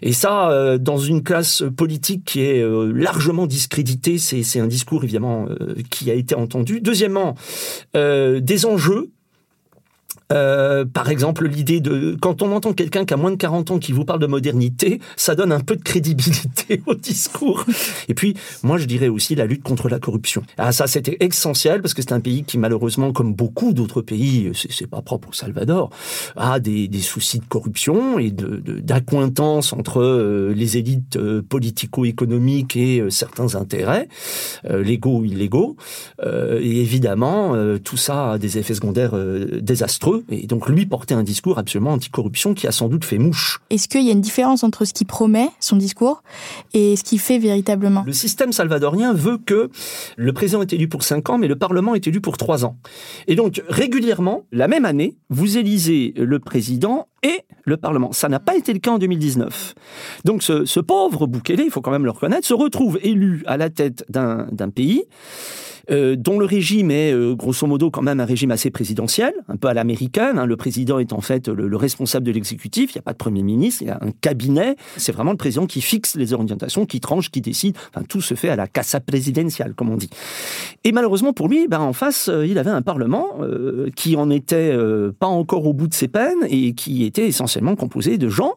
Et 0.00 0.12
ça, 0.12 0.50
euh, 0.50 0.78
dans 0.78 0.98
une 0.98 1.24
classe 1.24 1.64
politique 1.76 2.24
qui 2.24 2.42
est 2.42 2.62
euh, 2.62 2.92
largement 2.94 3.48
discréditée, 3.48 4.18
c'est 4.18 4.60
un 4.60 4.68
discours 4.68 5.02
évidemment 5.02 5.48
euh, 5.48 5.74
qui 5.90 6.08
a 6.08 6.14
été 6.14 6.36
entendu. 6.36 6.80
Deuxièmement, 6.80 7.34
des 7.94 8.66
enjeux 8.66 9.10
euh, 10.32 10.84
par 10.84 11.10
exemple, 11.10 11.46
l'idée 11.46 11.80
de 11.80 12.16
quand 12.20 12.42
on 12.42 12.52
entend 12.52 12.72
quelqu'un 12.72 13.04
qui 13.04 13.14
a 13.14 13.16
moins 13.16 13.30
de 13.30 13.36
40 13.36 13.72
ans 13.72 13.78
qui 13.78 13.92
vous 13.92 14.04
parle 14.04 14.20
de 14.20 14.26
modernité, 14.26 15.00
ça 15.16 15.34
donne 15.34 15.52
un 15.52 15.60
peu 15.60 15.76
de 15.76 15.82
crédibilité 15.82 16.82
au 16.86 16.94
discours. 16.94 17.64
Et 18.08 18.14
puis, 18.14 18.34
moi, 18.62 18.78
je 18.78 18.86
dirais 18.86 19.08
aussi 19.08 19.34
la 19.34 19.46
lutte 19.46 19.62
contre 19.62 19.88
la 19.88 19.98
corruption. 19.98 20.42
Ah, 20.56 20.72
ça, 20.72 20.86
c'était 20.86 21.16
essentiel 21.20 21.82
parce 21.82 21.94
que 21.94 22.02
c'est 22.02 22.12
un 22.12 22.20
pays 22.20 22.44
qui, 22.44 22.58
malheureusement, 22.58 23.12
comme 23.12 23.34
beaucoup 23.34 23.72
d'autres 23.72 24.02
pays, 24.02 24.52
c'est 24.70 24.86
pas 24.86 25.02
propre 25.02 25.28
au 25.28 25.32
Salvador, 25.32 25.90
a 26.36 26.60
des, 26.60 26.88
soucis 27.00 27.38
de 27.38 27.44
corruption 27.44 28.18
et 28.18 28.30
d'accointance 28.30 29.72
entre 29.72 30.00
euh, 30.00 30.54
les 30.54 30.78
élites 30.78 31.16
euh, 31.16 31.42
politico-économiques 31.42 32.76
et 32.76 33.04
certains 33.10 33.56
intérêts, 33.56 34.08
légaux 34.64 35.18
ou 35.18 35.24
illégaux. 35.24 35.76
et 36.22 36.80
évidemment, 36.80 37.54
tout 37.82 37.96
ça 37.96 38.32
a 38.32 38.38
des 38.38 38.58
effets 38.58 38.74
secondaires 38.74 39.14
désastreux 39.60 40.13
et 40.30 40.46
donc 40.46 40.68
lui 40.68 40.86
portait 40.86 41.14
un 41.14 41.22
discours 41.22 41.58
absolument 41.58 41.92
anticorruption 41.92 42.54
qui 42.54 42.66
a 42.66 42.72
sans 42.72 42.88
doute 42.88 43.04
fait 43.04 43.18
mouche. 43.18 43.60
Est-ce 43.70 43.88
qu'il 43.88 44.02
y 44.02 44.08
a 44.08 44.12
une 44.12 44.20
différence 44.20 44.64
entre 44.64 44.84
ce 44.84 44.92
qu'il 44.92 45.06
promet, 45.06 45.48
son 45.60 45.76
discours, 45.76 46.22
et 46.72 46.96
ce 46.96 47.04
qu'il 47.04 47.18
fait 47.18 47.38
véritablement? 47.38 48.04
Le 48.06 48.12
système 48.12 48.52
salvadorien 48.52 49.12
veut 49.12 49.38
que 49.38 49.70
le 50.16 50.32
président 50.32 50.62
est 50.62 50.72
élu 50.72 50.88
pour 50.88 51.02
5 51.02 51.30
ans, 51.30 51.38
mais 51.38 51.48
le 51.48 51.56
Parlement 51.56 51.94
est 51.94 52.06
élu 52.06 52.20
pour 52.20 52.36
3 52.36 52.64
ans. 52.64 52.76
Et 53.26 53.36
donc, 53.36 53.62
régulièrement, 53.68 54.44
la 54.52 54.68
même 54.68 54.84
année, 54.84 55.16
vous 55.30 55.58
élisez 55.58 56.14
le 56.16 56.38
président 56.38 57.08
et 57.24 57.40
le 57.64 57.76
Parlement. 57.76 58.12
Ça 58.12 58.28
n'a 58.28 58.38
pas 58.38 58.54
été 58.54 58.72
le 58.72 58.78
cas 58.78 58.92
en 58.92 58.98
2019. 58.98 59.74
Donc 60.24 60.42
ce, 60.42 60.80
pauvre 60.80 61.26
Boukele, 61.26 61.60
il 61.60 61.70
faut 61.70 61.80
quand 61.80 61.90
même 61.90 62.04
le 62.04 62.10
reconnaître, 62.10 62.46
se 62.46 62.54
retrouve 62.54 62.98
élu 63.02 63.42
à 63.46 63.56
la 63.56 63.70
tête 63.70 64.04
d'un 64.08 64.70
pays 64.74 65.04
euh, 65.90 66.16
dont 66.16 66.38
le 66.38 66.46
régime 66.46 66.90
est 66.90 67.12
euh, 67.12 67.34
grosso 67.34 67.66
modo 67.66 67.90
quand 67.90 68.00
même 68.00 68.18
un 68.18 68.24
régime 68.24 68.50
assez 68.50 68.70
présidentiel, 68.70 69.34
un 69.48 69.56
peu 69.56 69.68
à 69.68 69.74
l'américaine. 69.74 70.38
Hein. 70.38 70.46
Le 70.46 70.56
président 70.56 70.98
est 70.98 71.12
en 71.12 71.20
fait 71.20 71.48
le, 71.48 71.76
responsable 71.76 72.24
de 72.24 72.32
l'exécutif. 72.32 72.92
Il 72.92 72.98
n'y 72.98 73.00
a 73.00 73.02
pas 73.02 73.12
de 73.12 73.18
premier 73.18 73.42
ministre, 73.42 73.82
il 73.82 73.88
y 73.88 73.90
a 73.90 73.98
un 74.00 74.10
cabinet. 74.10 74.76
C'est 74.96 75.12
vraiment 75.12 75.32
le 75.32 75.36
président 75.36 75.66
qui 75.66 75.82
fixe 75.82 76.16
les 76.16 76.32
orientations, 76.32 76.86
qui 76.86 77.00
tranche, 77.00 77.30
qui 77.30 77.42
décide. 77.42 77.76
Enfin, 77.90 78.04
tout 78.08 78.22
se 78.22 78.34
fait 78.34 78.48
à 78.48 78.56
la 78.56 78.66
casa 78.66 79.00
présidentielle, 79.00 79.74
comme 79.74 79.90
on 79.90 79.96
dit. 79.96 80.10
Et 80.84 80.92
malheureusement 80.92 81.32
pour 81.32 81.48
lui, 81.48 81.68
ben, 81.68 81.80
en 81.80 81.92
face, 81.92 82.28
euh, 82.28 82.46
il 82.46 82.56
avait 82.58 82.70
un 82.70 82.82
parlement 82.82 83.24
qui 83.96 84.16
en 84.16 84.30
était 84.30 84.76
pas 85.18 85.26
encore 85.26 85.66
au 85.66 85.72
bout 85.72 85.88
de 85.88 85.94
ses 85.94 86.08
peines 86.08 86.44
et 86.48 86.74
qui 86.74 87.04
était 87.04 87.13
essentiellement 87.22 87.76
composé 87.76 88.18
de 88.18 88.28
gens 88.28 88.54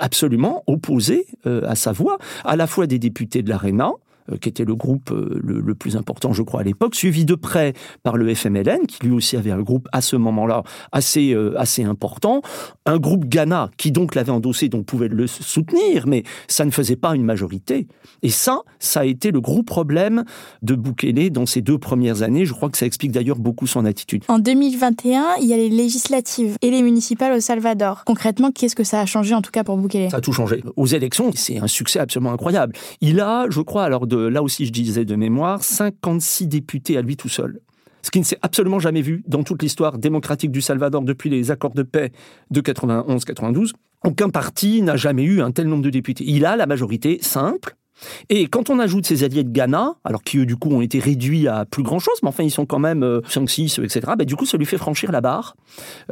absolument 0.00 0.62
opposés 0.66 1.26
à 1.44 1.74
sa 1.74 1.92
voix, 1.92 2.16
à 2.44 2.56
la 2.56 2.66
fois 2.66 2.86
des 2.86 2.98
députés 2.98 3.42
de 3.42 3.50
l'ARENA, 3.50 3.90
euh, 3.90 4.05
qui 4.40 4.48
était 4.48 4.64
le 4.64 4.74
groupe 4.74 5.10
euh, 5.10 5.40
le, 5.42 5.74
plus 5.74 5.96
important, 5.96 6.32
je 6.32 6.42
crois, 6.42 6.60
à 6.60 6.62
l'époque, 6.64 6.94
suivi 6.94 7.24
de 7.24 7.34
près 7.34 7.74
par 8.02 8.16
le 8.16 8.34
FMLN, 8.34 8.86
qui 8.86 9.06
lui 9.06 9.12
aussi 9.12 9.36
avait 9.36 9.50
un 9.50 9.60
groupe 9.60 9.88
à 9.92 10.00
ce 10.00 10.16
moment-là 10.16 10.62
assez, 10.92 11.32
euh, 11.32 11.58
assez 11.58 11.84
important, 11.84 12.40
un 12.86 12.98
groupe 12.98 13.26
Ghana 13.26 13.70
qui 13.76 13.92
donc 13.92 14.14
l'avait 14.14 14.32
endossé, 14.32 14.68
donc 14.68 14.86
pouvait 14.86 15.08
le 15.08 15.26
soutenir, 15.26 16.06
mais 16.06 16.22
ça 16.48 16.64
ne 16.64 16.70
faisait 16.70 16.96
pas 16.96 17.14
une 17.14 17.24
majorité. 17.24 17.86
Et 18.22 18.30
ça, 18.30 18.62
ça 18.78 19.00
a 19.00 19.04
été 19.04 19.30
le 19.30 19.40
gros 19.40 19.62
problème 19.62 20.24
de 20.62 20.74
Bukele 20.74 21.30
dans 21.30 21.46
ces 21.46 21.60
deux 21.60 21.78
premières 21.78 22.22
années. 22.22 22.44
Je 22.44 22.52
crois 22.52 22.70
que 22.70 22.78
ça 22.78 22.86
explique 22.86 23.12
d'ailleurs 23.12 23.38
beaucoup 23.38 23.66
son 23.66 23.84
attitude. 23.84 24.22
En 24.28 24.38
2021, 24.38 25.36
il 25.40 25.48
y 25.48 25.52
a 25.52 25.56
les 25.56 25.68
législatives 25.68 26.56
et 26.62 26.70
les 26.70 26.82
municipales 26.82 27.32
au 27.32 27.40
Salvador. 27.40 28.04
Concrètement, 28.06 28.50
qu'est-ce 28.50 28.76
que 28.76 28.84
ça 28.84 29.00
a 29.00 29.06
changé, 29.06 29.34
en 29.34 29.42
tout 29.42 29.50
cas 29.50 29.64
pour 29.64 29.76
Bukele? 29.76 30.10
Ça 30.10 30.18
a 30.18 30.20
tout 30.20 30.32
changé. 30.32 30.62
Aux 30.76 30.86
élections, 30.86 31.30
c'est 31.34 31.58
un 31.58 31.66
succès 31.66 31.98
absolument 31.98 32.32
incroyable. 32.32 32.74
Il 33.00 33.20
a, 33.20 33.46
je 33.50 33.60
crois, 33.60 33.84
alors 33.84 34.06
de 34.06 34.15
là 34.16 34.42
aussi 34.42 34.66
je 34.66 34.72
disais 34.72 35.04
de 35.04 35.16
mémoire, 35.16 35.62
56 35.62 36.46
députés 36.46 36.96
à 36.96 37.02
lui 37.02 37.16
tout 37.16 37.28
seul. 37.28 37.60
Ce 38.02 38.10
qui 38.10 38.20
ne 38.20 38.24
s'est 38.24 38.38
absolument 38.42 38.78
jamais 38.78 39.02
vu 39.02 39.24
dans 39.26 39.42
toute 39.42 39.62
l'histoire 39.62 39.98
démocratique 39.98 40.52
du 40.52 40.60
Salvador 40.60 41.02
depuis 41.02 41.28
les 41.28 41.50
accords 41.50 41.74
de 41.74 41.82
paix 41.82 42.12
de 42.50 42.60
91-92. 42.60 43.72
Aucun 44.04 44.30
parti 44.30 44.80
n'a 44.82 44.96
jamais 44.96 45.24
eu 45.24 45.40
un 45.40 45.50
tel 45.50 45.66
nombre 45.66 45.82
de 45.82 45.90
députés. 45.90 46.24
Il 46.26 46.46
a 46.46 46.54
la 46.54 46.66
majorité 46.66 47.18
simple, 47.20 47.76
et 48.28 48.46
quand 48.46 48.70
on 48.70 48.78
ajoute 48.78 49.06
ces 49.06 49.24
alliés 49.24 49.44
de 49.44 49.50
Ghana, 49.50 49.94
alors 50.04 50.22
qui 50.22 50.38
eux 50.38 50.46
du 50.46 50.56
coup 50.56 50.70
ont 50.70 50.80
été 50.80 50.98
réduits 50.98 51.48
à 51.48 51.64
plus 51.64 51.82
grand 51.82 51.98
chose, 51.98 52.18
mais 52.22 52.28
enfin 52.28 52.42
ils 52.42 52.50
sont 52.50 52.66
quand 52.66 52.78
même 52.78 53.20
5, 53.26 53.42
euh, 53.42 53.46
6, 53.46 53.78
etc., 53.78 54.00
bah, 54.18 54.24
du 54.24 54.36
coup 54.36 54.46
ça 54.46 54.58
lui 54.58 54.66
fait 54.66 54.78
franchir 54.78 55.12
la 55.12 55.20
barre 55.20 55.56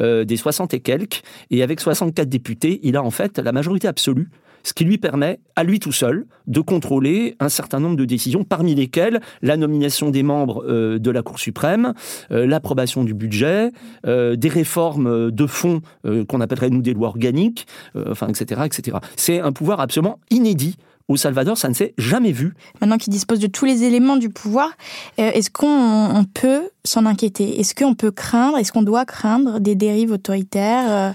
euh, 0.00 0.24
des 0.24 0.36
60 0.36 0.74
et 0.74 0.80
quelques. 0.80 1.22
Et 1.50 1.62
avec 1.62 1.80
64 1.80 2.28
députés, 2.28 2.80
il 2.82 2.96
a 2.96 3.02
en 3.02 3.10
fait 3.10 3.38
la 3.38 3.52
majorité 3.52 3.88
absolue 3.88 4.30
ce 4.64 4.72
qui 4.72 4.84
lui 4.84 4.98
permet, 4.98 5.38
à 5.54 5.62
lui 5.62 5.78
tout 5.78 5.92
seul, 5.92 6.26
de 6.46 6.60
contrôler 6.60 7.36
un 7.38 7.48
certain 7.48 7.78
nombre 7.78 7.96
de 7.96 8.04
décisions, 8.04 8.44
parmi 8.44 8.74
lesquelles 8.74 9.20
la 9.42 9.56
nomination 9.56 10.10
des 10.10 10.22
membres 10.22 10.64
euh, 10.66 10.98
de 10.98 11.10
la 11.10 11.22
Cour 11.22 11.38
suprême, 11.38 11.94
euh, 12.32 12.46
l'approbation 12.46 13.04
du 13.04 13.14
budget, 13.14 13.70
euh, 14.06 14.36
des 14.36 14.48
réformes 14.48 15.30
de 15.30 15.46
fonds 15.46 15.82
qu'on 16.28 16.40
appellerait 16.40 16.70
nous 16.70 16.80
des 16.80 16.94
lois 16.94 17.08
organiques, 17.08 17.66
enfin, 17.94 18.28
etc., 18.28 18.62
etc. 18.64 18.98
C'est 19.16 19.40
un 19.40 19.52
pouvoir 19.52 19.80
absolument 19.80 20.18
inédit 20.30 20.76
au 21.08 21.16
Salvador, 21.16 21.58
ça 21.58 21.68
ne 21.68 21.74
s'est 21.74 21.92
jamais 21.98 22.32
vu. 22.32 22.54
Maintenant 22.80 22.96
qu'il 22.96 23.12
dispose 23.12 23.38
de 23.38 23.46
tous 23.46 23.66
les 23.66 23.84
éléments 23.84 24.16
du 24.16 24.30
pouvoir, 24.30 24.70
est-ce 25.18 25.50
qu'on 25.50 26.24
peut 26.32 26.70
s'en 26.84 27.04
inquiéter? 27.04 27.60
Est-ce 27.60 27.74
qu'on 27.74 27.94
peut 27.94 28.10
craindre, 28.10 28.56
est-ce 28.58 28.72
qu'on 28.72 28.82
doit 28.82 29.04
craindre 29.04 29.60
des 29.60 29.74
dérives 29.74 30.12
autoritaires 30.12 31.14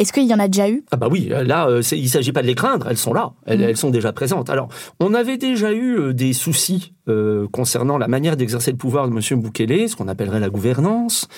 est-ce 0.00 0.14
qu'il 0.14 0.24
y 0.24 0.32
en 0.32 0.38
a 0.38 0.48
déjà 0.48 0.70
eu? 0.70 0.82
Ah 0.90 0.96
bah 0.96 1.08
oui, 1.10 1.28
là, 1.28 1.68
euh, 1.68 1.82
il 1.92 2.04
ne 2.04 2.08
s'agit 2.08 2.32
pas 2.32 2.40
de 2.40 2.46
les 2.46 2.54
craindre, 2.54 2.86
elles 2.88 2.96
sont 2.96 3.12
là, 3.12 3.34
elles, 3.44 3.72
mm. 3.72 3.76
sont 3.76 3.90
déjà 3.90 4.14
présentes. 4.14 4.48
Alors, 4.48 4.70
on 4.98 5.12
avait 5.12 5.36
déjà 5.36 5.72
eu 5.72 5.98
euh, 5.98 6.12
des 6.14 6.32
soucis 6.32 6.94
euh, 7.06 7.46
concernant 7.52 7.98
la 7.98 8.08
manière 8.08 8.38
d'exercer 8.38 8.70
le 8.70 8.78
pouvoir 8.78 9.10
de 9.10 9.14
M. 9.14 9.38
Boukele, 9.38 9.90
ce 9.90 9.96
qu'on 9.96 10.08
appellerait 10.08 10.40
la 10.40 10.48
gouvernance. 10.48 11.28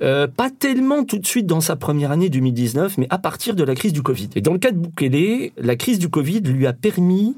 pas 0.00 0.50
tellement 0.58 1.04
tout 1.04 1.18
de 1.18 1.26
suite 1.26 1.46
dans 1.46 1.60
sa 1.60 1.76
première 1.76 2.10
année 2.10 2.30
2019, 2.30 2.96
mais 2.96 3.06
à 3.10 3.18
partir 3.18 3.54
de 3.54 3.62
la 3.62 3.74
crise 3.74 3.92
du 3.92 4.02
Covid. 4.02 4.30
Et 4.34 4.40
dans 4.40 4.54
le 4.54 4.58
cas 4.58 4.70
de 4.70 4.78
Boukele, 4.78 5.50
la 5.58 5.76
crise 5.76 5.98
du 5.98 6.08
Covid 6.08 6.40
lui 6.40 6.66
a 6.66 6.72
permis 6.72 7.36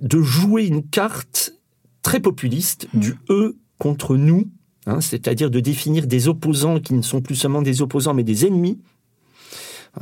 de 0.00 0.22
jouer 0.22 0.64
une 0.64 0.84
carte 0.84 1.52
très 2.00 2.20
populiste 2.20 2.88
mm. 2.94 2.98
du 2.98 3.14
eux 3.28 3.58
contre 3.76 4.16
nous, 4.16 4.48
hein, 4.86 5.02
c'est-à-dire 5.02 5.50
de 5.50 5.60
définir 5.60 6.06
des 6.06 6.28
opposants 6.28 6.80
qui 6.80 6.94
ne 6.94 7.02
sont 7.02 7.20
plus 7.20 7.34
seulement 7.34 7.60
des 7.60 7.82
opposants 7.82 8.14
mais 8.14 8.24
des 8.24 8.46
ennemis 8.46 8.78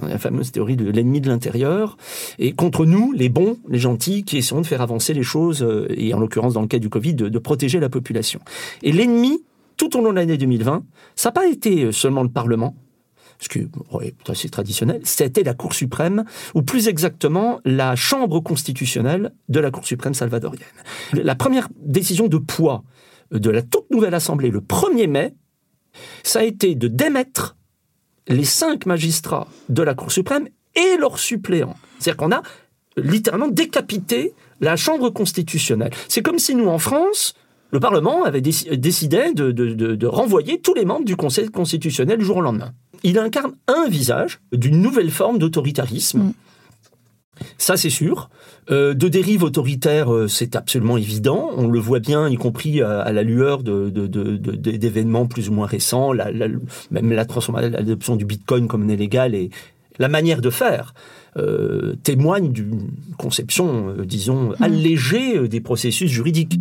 la 0.02 0.18
fameuse 0.18 0.52
théorie 0.52 0.76
de 0.76 0.90
l'ennemi 0.90 1.20
de 1.20 1.28
l'intérieur, 1.28 1.96
et 2.38 2.52
contre 2.52 2.84
nous, 2.84 3.12
les 3.12 3.28
bons, 3.28 3.58
les 3.68 3.78
gentils, 3.78 4.24
qui 4.24 4.38
essayons 4.38 4.60
de 4.60 4.66
faire 4.66 4.82
avancer 4.82 5.14
les 5.14 5.22
choses, 5.22 5.62
euh, 5.62 5.86
et 5.90 6.12
en 6.14 6.20
l'occurrence 6.20 6.54
dans 6.54 6.62
le 6.62 6.66
cas 6.68 6.78
du 6.78 6.88
Covid, 6.88 7.14
de, 7.14 7.38
protéger 7.38 7.80
la 7.80 7.88
population. 7.88 8.40
Et 8.82 8.92
l'ennemi, 8.92 9.44
tout 9.76 9.96
au 9.96 10.02
long 10.02 10.10
de 10.10 10.16
l'année 10.16 10.38
2020, 10.38 10.84
ça 11.14 11.28
n'a 11.28 11.32
pas 11.32 11.46
été 11.46 11.84
euh, 11.84 11.92
seulement 11.92 12.22
le 12.22 12.28
Parlement, 12.28 12.76
ce 13.38 13.48
qui 13.48 13.58
est 13.58 14.30
assez 14.30 14.48
traditionnel, 14.48 15.00
c'était 15.04 15.42
la 15.42 15.54
Cour 15.54 15.74
suprême, 15.74 16.24
ou 16.54 16.62
plus 16.62 16.88
exactement 16.88 17.60
la 17.64 17.94
Chambre 17.94 18.40
constitutionnelle 18.40 19.32
de 19.48 19.60
la 19.60 19.70
Cour 19.70 19.86
suprême 19.86 20.14
salvadorienne. 20.14 20.66
La 21.12 21.34
première 21.34 21.68
décision 21.78 22.28
de 22.28 22.38
poids 22.38 22.82
de 23.30 23.50
la 23.50 23.62
toute 23.62 23.90
nouvelle 23.90 24.14
Assemblée, 24.14 24.50
le 24.50 24.60
1er 24.60 25.06
mai, 25.06 25.34
ça 26.22 26.40
a 26.40 26.42
été 26.44 26.74
de 26.74 26.88
démettre 26.88 27.56
les 28.28 28.44
cinq 28.44 28.86
magistrats 28.86 29.48
de 29.68 29.82
la 29.82 29.94
Cour 29.94 30.10
suprême 30.10 30.48
et 30.74 30.96
leurs 30.98 31.18
suppléants. 31.18 31.76
C'est-à-dire 31.98 32.16
qu'on 32.16 32.32
a 32.32 32.42
littéralement 32.96 33.48
décapité 33.48 34.32
la 34.60 34.76
Chambre 34.76 35.10
constitutionnelle. 35.10 35.92
C'est 36.08 36.22
comme 36.22 36.38
si 36.38 36.54
nous, 36.54 36.68
en 36.68 36.78
France, 36.78 37.34
le 37.72 37.80
Parlement 37.80 38.24
avait 38.24 38.40
décidé 38.40 39.32
de, 39.34 40.06
renvoyer 40.06 40.60
tous 40.60 40.74
les 40.74 40.84
membres 40.84 41.04
du 41.04 41.16
Conseil 41.16 41.48
constitutionnel 41.48 42.18
du 42.18 42.24
jour 42.24 42.38
au 42.38 42.42
lendemain. 42.42 42.72
Il 43.02 43.18
incarne 43.18 43.52
un 43.68 43.88
visage 43.88 44.40
d'une 44.52 44.80
nouvelle 44.80 45.10
forme 45.10 45.38
d'autoritarisme. 45.38 46.20
Mm. 46.20 46.32
Ça, 47.58 47.76
c'est 47.76 47.90
sûr. 47.90 48.30
Euh, 48.70 48.94
de 48.94 49.08
dérive 49.08 49.44
autoritaire, 49.44 50.12
euh, 50.12 50.28
c'est 50.28 50.56
absolument 50.56 50.96
évident. 50.96 51.50
On 51.56 51.68
le 51.68 51.78
voit 51.78 52.00
bien, 52.00 52.28
y 52.28 52.36
compris 52.36 52.82
à, 52.82 53.12
la 53.12 53.22
lueur 53.22 53.62
d'événements 53.62 55.26
plus 55.26 55.48
ou 55.48 55.52
moins 55.52 55.66
récents, 55.66 56.12
même 56.90 57.12
la 57.12 57.24
transformation, 57.24 57.70
l'adoption 57.70 58.16
du 58.16 58.24
Bitcoin 58.24 58.66
comme 58.66 58.82
monnaie 58.82 58.96
légale 58.96 59.34
et 59.34 59.50
la 59.98 60.08
manière 60.08 60.40
de 60.40 60.50
faire. 60.50 60.94
Euh, 61.36 61.94
témoigne 62.02 62.50
d'une 62.50 62.90
conception, 63.18 63.94
disons, 64.04 64.50
mmh. 64.50 64.56
allégée 64.60 65.48
des 65.48 65.60
processus 65.60 66.10
juridiques. 66.10 66.58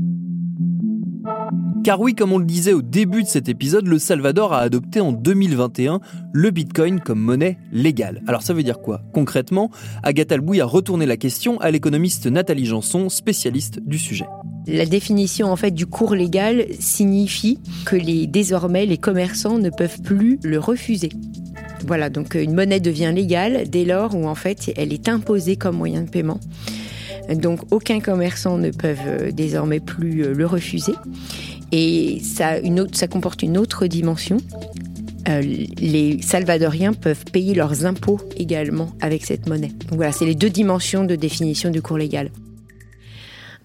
Car 1.85 2.01
oui, 2.01 2.15
comme 2.15 2.33
on 2.33 2.39
le 2.39 2.45
disait 2.45 2.73
au 2.73 2.81
début 2.81 3.21
de 3.21 3.27
cet 3.27 3.47
épisode, 3.47 3.85
le 3.85 3.99
Salvador 3.99 4.53
a 4.53 4.61
adopté 4.61 5.01
en 5.01 5.11
2021 5.11 5.99
le 6.33 6.49
Bitcoin 6.49 6.99
comme 6.99 7.19
monnaie 7.19 7.59
légale. 7.71 8.23
Alors 8.25 8.41
ça 8.41 8.55
veut 8.55 8.63
dire 8.63 8.79
quoi 8.79 9.03
Concrètement, 9.13 9.69
Agathe 10.01 10.31
Albouy 10.31 10.61
a 10.61 10.65
retourné 10.65 11.05
la 11.05 11.15
question 11.15 11.61
à 11.61 11.69
l'économiste 11.69 12.25
Nathalie 12.25 12.65
Janson, 12.65 13.07
spécialiste 13.09 13.81
du 13.85 13.99
sujet. 13.99 14.25
La 14.65 14.87
définition 14.87 15.51
en 15.51 15.55
fait 15.55 15.69
du 15.69 15.85
cours 15.85 16.15
légal 16.15 16.65
signifie 16.79 17.59
que 17.85 17.97
désormais 18.25 18.87
les 18.87 18.97
commerçants 18.97 19.59
ne 19.59 19.69
peuvent 19.69 20.01
plus 20.01 20.39
le 20.41 20.57
refuser. 20.57 21.09
Voilà, 21.85 22.09
donc 22.09 22.33
une 22.33 22.55
monnaie 22.55 22.79
devient 22.79 23.11
légale 23.13 23.69
dès 23.69 23.85
lors 23.85 24.15
où 24.15 24.25
en 24.25 24.33
fait 24.33 24.73
elle 24.75 24.91
est 24.91 25.07
imposée 25.07 25.55
comme 25.55 25.77
moyen 25.77 26.01
de 26.01 26.09
paiement. 26.09 26.39
Donc 27.33 27.61
aucun 27.71 27.99
commerçant 27.99 28.57
ne 28.57 28.69
peut 28.69 28.95
euh, 29.07 29.31
désormais 29.31 29.79
plus 29.79 30.23
euh, 30.23 30.33
le 30.33 30.45
refuser. 30.45 30.93
Et 31.77 32.21
ça, 32.23 32.57
une 32.59 32.79
autre, 32.79 32.97
ça 32.97 33.07
comporte 33.07 33.43
une 33.43 33.57
autre 33.57 33.85
dimension. 33.87 34.37
Euh, 35.27 35.41
les 35.41 36.21
Salvadoriens 36.21 36.93
peuvent 36.93 37.25
payer 37.25 37.53
leurs 37.53 37.85
impôts 37.85 38.21
également 38.37 38.91
avec 39.01 39.25
cette 39.25 39.49
monnaie. 39.49 39.73
Donc 39.89 39.95
voilà, 39.95 40.13
c'est 40.13 40.25
les 40.25 40.35
deux 40.35 40.49
dimensions 40.49 41.03
de 41.03 41.17
définition 41.17 41.71
du 41.71 41.81
cours 41.81 41.97
légal. 41.97 42.31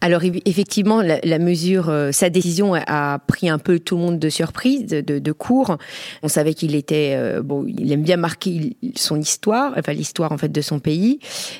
Alors 0.02 0.22
effectivement, 0.24 1.02
la, 1.02 1.38
mesure, 1.38 1.90
euh, 1.90 2.10
sa 2.10 2.30
décision 2.30 2.72
a 2.74 3.18
pris 3.18 3.50
un 3.50 3.58
peu 3.58 3.78
tout 3.78 3.96
le 3.96 4.02
monde 4.02 4.18
de 4.18 4.30
surprise, 4.30 4.86
de, 4.86 5.00
de, 5.00 5.32
court. 5.32 5.76
On 6.22 6.28
savait 6.28 6.54
qu'il 6.54 6.74
était, 6.74 7.14
euh, 7.16 7.42
bon, 7.42 7.66
il 7.66 7.92
aime 7.92 8.02
bien 8.02 8.16
marquer 8.16 8.76
son 8.96 9.20
histoire, 9.20 9.74
enfin 9.76 9.92
l'histoire 9.92 10.32
en 10.32 10.38
fait 10.38 10.50
de 10.50 10.60
son 10.62 10.78
pays. 10.78 11.18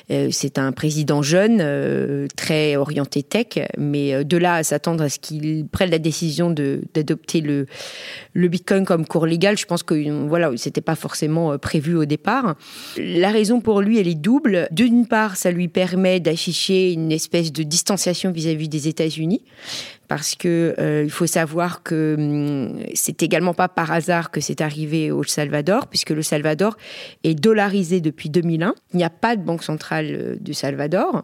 Euh, 0.09 0.29
c'est 0.31 0.57
un 0.57 0.71
président 0.71 1.21
jeune, 1.21 2.27
très 2.35 2.75
orienté 2.77 3.21
tech, 3.21 3.59
mais 3.77 4.23
de 4.25 4.37
là 4.37 4.55
à 4.55 4.63
s'attendre 4.63 5.03
à 5.03 5.09
ce 5.09 5.19
qu'il 5.19 5.67
prenne 5.67 5.91
la 5.91 5.99
décision 5.99 6.49
d'adopter 6.49 7.41
le, 7.41 7.67
le 8.33 8.47
Bitcoin 8.47 8.85
comme 8.85 9.05
cours 9.05 9.27
légal, 9.27 9.55
je 9.57 9.65
pense 9.65 9.83
que 9.83 10.25
voilà, 10.27 10.51
c'était 10.55 10.81
pas 10.81 10.95
forcément 10.95 11.57
prévu 11.59 11.95
au 11.95 12.05
départ. 12.05 12.55
La 12.97 13.29
raison 13.29 13.61
pour 13.61 13.81
lui, 13.81 13.99
elle 13.99 14.07
est 14.07 14.15
double. 14.15 14.67
D'une 14.71 15.05
part, 15.05 15.35
ça 15.35 15.51
lui 15.51 15.67
permet 15.67 16.19
d'afficher 16.19 16.93
une 16.93 17.11
espèce 17.11 17.51
de 17.51 17.61
distanciation 17.61 18.30
vis-à-vis 18.31 18.69
des 18.69 18.87
États-Unis, 18.87 19.43
parce 20.07 20.35
que 20.35 20.75
euh, 20.79 21.03
il 21.03 21.11
faut 21.11 21.27
savoir 21.27 21.83
que 21.83 22.15
hum, 22.17 22.83
c'est 22.93 23.23
également 23.23 23.53
pas 23.53 23.69
par 23.69 23.91
hasard 23.91 24.31
que 24.31 24.41
c'est 24.41 24.61
arrivé 24.61 25.11
au 25.11 25.23
Salvador, 25.23 25.87
puisque 25.87 26.11
le 26.11 26.21
Salvador 26.21 26.77
est 27.23 27.35
dollarisé 27.35 28.01
depuis 28.01 28.29
2001. 28.29 28.73
Il 28.93 28.97
n'y 28.97 29.03
a 29.03 29.09
pas 29.09 29.35
de 29.35 29.43
banque 29.43 29.63
centrale 29.63 30.07
euh, 30.11 30.35
du 30.39 30.53
Salvador 30.53 31.23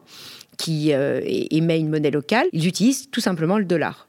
qui 0.58 0.92
euh, 0.92 1.22
émet 1.24 1.80
une 1.80 1.90
monnaie 1.90 2.12
locale, 2.12 2.48
ils 2.52 2.68
utilisent 2.68 3.10
tout 3.12 3.22
simplement 3.22 3.58
le 3.58 3.66
dollar. 3.66 4.08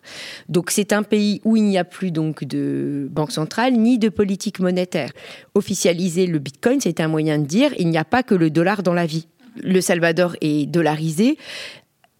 Donc 0.48 0.70
c'est 0.70 0.92
un 0.92 1.02
pays 1.02 1.40
où 1.44 1.56
il 1.56 1.64
n'y 1.64 1.78
a 1.78 1.84
plus 1.84 2.10
donc 2.10 2.44
de 2.44 3.06
banque 3.10 3.32
centrale 3.32 3.74
ni 3.74 3.98
de 3.98 4.08
politique 4.08 4.58
monétaire. 4.58 5.12
Officialiser 5.54 6.26
le 6.26 6.38
Bitcoin, 6.38 6.80
c'est 6.80 7.00
un 7.00 7.08
moyen 7.08 7.38
de 7.38 7.46
dire 7.46 7.72
il 7.78 7.88
n'y 7.88 7.98
a 7.98 8.04
pas 8.04 8.22
que 8.22 8.34
le 8.34 8.50
dollar 8.50 8.82
dans 8.82 8.94
la 8.94 9.06
vie. 9.06 9.28
Le 9.62 9.80
Salvador 9.80 10.36
est 10.40 10.66
dollarisé, 10.66 11.36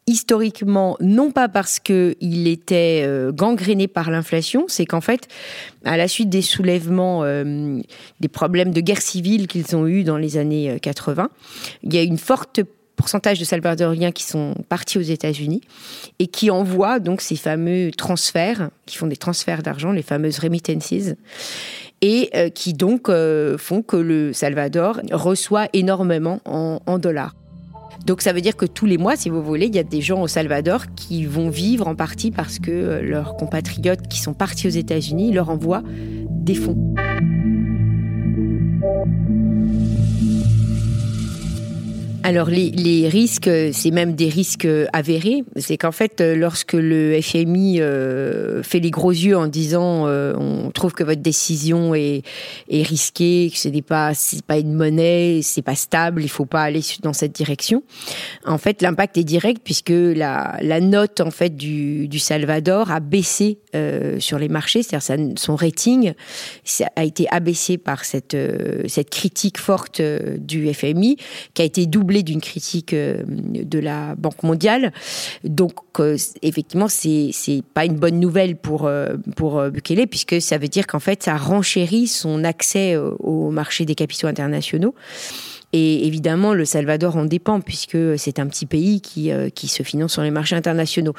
historiquement, 0.08 0.96
non 1.00 1.30
pas 1.30 1.48
parce 1.48 1.78
qu'il 1.78 2.48
était 2.48 3.02
euh, 3.04 3.30
gangréné 3.30 3.88
par 3.88 4.10
l'inflation, 4.10 4.64
c'est 4.66 4.86
qu'en 4.86 5.02
fait, 5.02 5.28
à 5.84 5.98
la 5.98 6.08
suite 6.08 6.30
des 6.30 6.40
soulèvements, 6.40 7.24
euh, 7.24 7.78
des 8.18 8.28
problèmes 8.28 8.72
de 8.72 8.80
guerre 8.80 9.02
civile 9.02 9.46
qu'ils 9.46 9.76
ont 9.76 9.86
eus 9.86 10.04
dans 10.04 10.16
les 10.16 10.38
années 10.38 10.78
80, 10.80 11.24
euh, 11.24 11.26
il 11.82 11.94
y 11.94 11.98
a 11.98 12.02
une 12.02 12.16
forte 12.16 12.60
pourcentage 12.96 13.38
de 13.38 13.44
salvadoriens 13.44 14.10
qui 14.10 14.24
sont 14.24 14.54
partis 14.70 14.96
aux 14.96 15.02
États-Unis 15.02 15.60
et 16.18 16.26
qui 16.26 16.50
envoient 16.50 17.00
donc 17.00 17.20
ces 17.20 17.36
fameux 17.36 17.90
transferts, 17.90 18.70
qui 18.86 18.96
font 18.96 19.06
des 19.06 19.16
transferts 19.16 19.62
d'argent, 19.62 19.92
les 19.92 20.02
fameuses 20.02 20.38
remittances, 20.38 21.14
et 22.00 22.30
qui 22.54 22.72
donc 22.72 23.08
font 23.58 23.82
que 23.82 23.96
le 23.96 24.32
Salvador 24.32 25.00
reçoit 25.12 25.68
énormément 25.72 26.40
en 26.44 26.98
dollars. 26.98 27.34
Donc 28.08 28.22
ça 28.22 28.32
veut 28.32 28.40
dire 28.40 28.56
que 28.56 28.64
tous 28.64 28.86
les 28.86 28.96
mois, 28.96 29.16
si 29.16 29.28
vous 29.28 29.42
voulez, 29.42 29.66
il 29.66 29.76
y 29.76 29.78
a 29.78 29.82
des 29.82 30.00
gens 30.00 30.22
au 30.22 30.28
Salvador 30.28 30.86
qui 30.96 31.26
vont 31.26 31.50
vivre 31.50 31.86
en 31.86 31.94
partie 31.94 32.30
parce 32.30 32.58
que 32.58 32.70
euh, 32.70 33.02
leurs 33.02 33.36
compatriotes 33.36 34.08
qui 34.08 34.18
sont 34.18 34.32
partis 34.32 34.66
aux 34.66 34.70
États-Unis 34.70 35.30
leur 35.30 35.50
envoient 35.50 35.82
des 36.30 36.54
fonds. 36.54 36.94
Alors 42.28 42.50
les, 42.50 43.08
risques, 43.08 43.48
c'est 43.72 43.90
même 43.90 44.14
des 44.14 44.28
risques 44.28 44.68
avérés. 44.92 45.44
C'est 45.56 45.78
qu'en 45.78 45.92
fait, 45.92 46.20
lorsque 46.20 46.74
le 46.74 47.18
FMI 47.22 47.80
euh, 47.80 48.62
fait 48.62 48.80
les 48.80 48.90
gros 48.90 49.12
yeux 49.12 49.34
en 49.34 49.46
disant 49.46 50.06
euh, 50.06 50.34
on 50.36 50.70
trouve 50.70 50.92
que 50.92 51.04
votre 51.04 51.22
décision 51.22 51.94
est, 51.94 52.22
risquée, 52.70 53.48
que 53.50 53.56
ce 53.58 53.70
n'est 53.70 53.80
pas 53.80 54.12
c'est 54.12 54.44
pas 54.44 54.58
une 54.58 54.74
monnaie, 54.74 55.40
c'est 55.42 55.62
pas 55.62 55.74
stable, 55.74 56.22
il 56.22 56.28
faut 56.28 56.44
pas 56.44 56.64
aller 56.64 56.82
dans 57.02 57.14
cette 57.14 57.32
direction. 57.32 57.82
En 58.44 58.58
fait, 58.58 58.82
l'impact 58.82 59.16
est 59.16 59.24
direct 59.24 59.62
puisque 59.64 59.88
la, 59.88 60.58
note 60.82 61.22
en 61.22 61.30
fait 61.30 61.56
du, 61.56 62.18
Salvador 62.18 62.90
a 62.90 63.00
baissé 63.00 63.58
euh, 63.74 64.20
sur 64.20 64.38
les 64.38 64.48
marchés, 64.48 64.82
c'est-à-dire 64.82 65.32
son 65.38 65.56
rating 65.56 66.12
a 66.94 67.04
été 67.04 67.26
abaissé 67.30 67.78
par 67.78 68.04
cette 68.04 68.36
cette 68.86 69.08
critique 69.08 69.56
forte 69.56 70.02
du 70.02 70.70
FMI 70.74 71.16
qui 71.54 71.62
a 71.62 71.64
été 71.64 71.86
doublée 71.86 72.17
d'une 72.22 72.40
critique 72.40 72.92
euh, 72.92 73.22
de 73.26 73.78
la 73.78 74.14
Banque 74.16 74.42
mondiale. 74.42 74.92
Donc, 75.44 75.72
euh, 76.00 76.16
effectivement, 76.42 76.88
c'est 76.88 77.30
c'est 77.32 77.62
pas 77.74 77.84
une 77.84 77.96
bonne 77.96 78.20
nouvelle 78.20 78.56
pour 78.56 78.86
euh, 78.86 79.16
pour 79.36 79.62
Bukele 79.70 80.06
puisque 80.06 80.40
ça 80.40 80.58
veut 80.58 80.68
dire 80.68 80.86
qu'en 80.86 81.00
fait, 81.00 81.22
ça 81.22 81.36
renchérit 81.36 82.06
son 82.06 82.44
accès 82.44 82.96
au 82.96 83.50
marché 83.50 83.84
des 83.84 83.94
capitaux 83.94 84.26
internationaux. 84.26 84.94
Et 85.74 86.06
évidemment, 86.06 86.54
le 86.54 86.64
Salvador 86.64 87.16
en 87.16 87.26
dépend 87.26 87.60
puisque 87.60 87.98
c'est 88.16 88.38
un 88.38 88.46
petit 88.46 88.64
pays 88.64 89.02
qui, 89.02 89.30
qui 89.54 89.68
se 89.68 89.82
finance 89.82 90.14
sur 90.14 90.22
les 90.22 90.30
marchés 90.30 90.56
internationaux. 90.56 91.12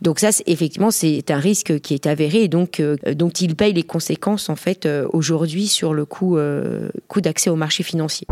Donc 0.00 0.20
ça, 0.20 0.30
effectivement, 0.46 0.92
c'est 0.92 1.28
un 1.28 1.40
risque 1.40 1.80
qui 1.80 1.94
est 1.94 2.06
avéré 2.06 2.44
et 2.44 2.48
donc 2.48 2.80
dont 3.16 3.30
il 3.30 3.56
paye 3.56 3.72
les 3.72 3.82
conséquences 3.82 4.48
en 4.48 4.54
fait 4.54 4.88
aujourd'hui 5.12 5.66
sur 5.66 5.92
le 5.92 6.04
coût, 6.04 6.38
d'accès 7.16 7.50
au 7.50 7.56
marché 7.56 7.82
financier 7.82 8.28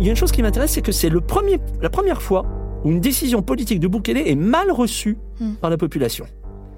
il 0.00 0.06
y 0.06 0.08
a 0.08 0.12
une 0.12 0.16
chose 0.16 0.32
qui 0.32 0.42
m'intéresse, 0.42 0.72
c'est 0.72 0.82
que 0.82 0.92
c'est 0.92 1.10
le 1.10 1.20
premier, 1.20 1.60
la 1.82 1.90
première 1.90 2.22
fois 2.22 2.46
où 2.84 2.90
une 2.90 3.00
décision 3.00 3.42
politique 3.42 3.80
de 3.80 3.86
Bukele 3.86 4.16
est 4.16 4.34
mal 4.34 4.70
reçue 4.70 5.18
hmm. 5.38 5.56
par 5.60 5.68
la 5.68 5.76
population. 5.76 6.24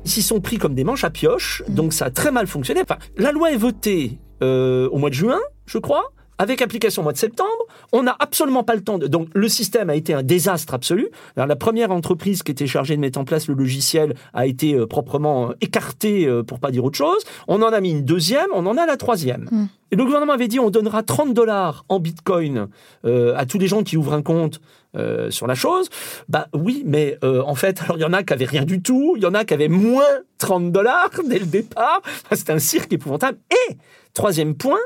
Ils 0.04 0.10
s'y 0.10 0.22
sont 0.22 0.40
pris 0.40 0.58
comme 0.58 0.74
des 0.74 0.82
manches 0.82 1.04
à 1.04 1.10
pioche, 1.10 1.62
hmm. 1.68 1.74
donc 1.74 1.92
ça 1.92 2.06
a 2.06 2.10
très 2.10 2.32
mal 2.32 2.48
fonctionné. 2.48 2.80
Enfin, 2.82 2.98
la 3.16 3.30
loi 3.30 3.52
est 3.52 3.56
votée 3.56 4.18
euh, 4.42 4.88
au 4.90 4.98
mois 4.98 5.08
de 5.08 5.14
juin, 5.14 5.38
je 5.66 5.78
crois 5.78 6.12
avec 6.38 6.62
application 6.62 7.02
au 7.02 7.04
mois 7.04 7.12
de 7.12 7.18
septembre. 7.18 7.50
On 7.92 8.02
n'a 8.02 8.16
absolument 8.18 8.64
pas 8.64 8.74
le 8.74 8.82
temps 8.82 8.98
de... 8.98 9.06
Donc 9.06 9.28
le 9.34 9.48
système 9.48 9.90
a 9.90 9.94
été 9.94 10.14
un 10.14 10.22
désastre 10.22 10.74
absolu. 10.74 11.08
Alors, 11.36 11.46
la 11.46 11.56
première 11.56 11.90
entreprise 11.90 12.42
qui 12.42 12.52
était 12.52 12.66
chargée 12.66 12.96
de 12.96 13.00
mettre 13.00 13.18
en 13.18 13.24
place 13.24 13.48
le 13.48 13.54
logiciel 13.54 14.14
a 14.32 14.46
été 14.46 14.74
euh, 14.74 14.86
proprement 14.86 15.50
euh, 15.50 15.54
écartée, 15.60 16.26
euh, 16.26 16.42
pour 16.42 16.58
pas 16.58 16.70
dire 16.70 16.84
autre 16.84 16.98
chose. 16.98 17.22
On 17.48 17.62
en 17.62 17.68
a 17.72 17.80
mis 17.80 17.90
une 17.90 18.04
deuxième, 18.04 18.48
on 18.54 18.66
en 18.66 18.76
a 18.76 18.86
la 18.86 18.96
troisième. 18.96 19.48
Hmm. 19.50 19.66
Et 19.90 19.96
le 19.96 20.04
gouvernement 20.04 20.32
avait 20.32 20.48
dit 20.48 20.58
on 20.58 20.70
donnera 20.70 21.02
30 21.02 21.34
dollars 21.34 21.84
en 21.90 22.00
bitcoin 22.00 22.68
à 23.04 23.44
tous 23.44 23.58
les 23.58 23.68
gens 23.68 23.82
qui 23.82 23.98
ouvrent 23.98 24.14
un 24.14 24.22
compte 24.22 24.58
sur 25.28 25.46
la 25.46 25.54
chose. 25.54 25.90
Bah 26.30 26.48
oui, 26.54 26.82
mais 26.86 27.18
en 27.22 27.54
fait, 27.54 27.82
alors 27.82 27.98
il 27.98 28.00
y 28.00 28.04
en 28.06 28.14
a 28.14 28.22
qui 28.22 28.32
avaient 28.32 28.46
rien 28.46 28.64
du 28.64 28.80
tout, 28.80 29.16
il 29.18 29.22
y 29.22 29.26
en 29.26 29.34
a 29.34 29.44
qui 29.44 29.52
avaient 29.52 29.68
moins 29.68 30.02
30 30.38 30.72
dollars 30.72 31.10
dès 31.28 31.38
le 31.38 31.44
départ. 31.44 32.00
C'est 32.32 32.48
un 32.48 32.58
cirque 32.58 32.90
épouvantable. 32.94 33.36
Et 33.50 33.76
troisième 34.14 34.54
point, 34.54 34.80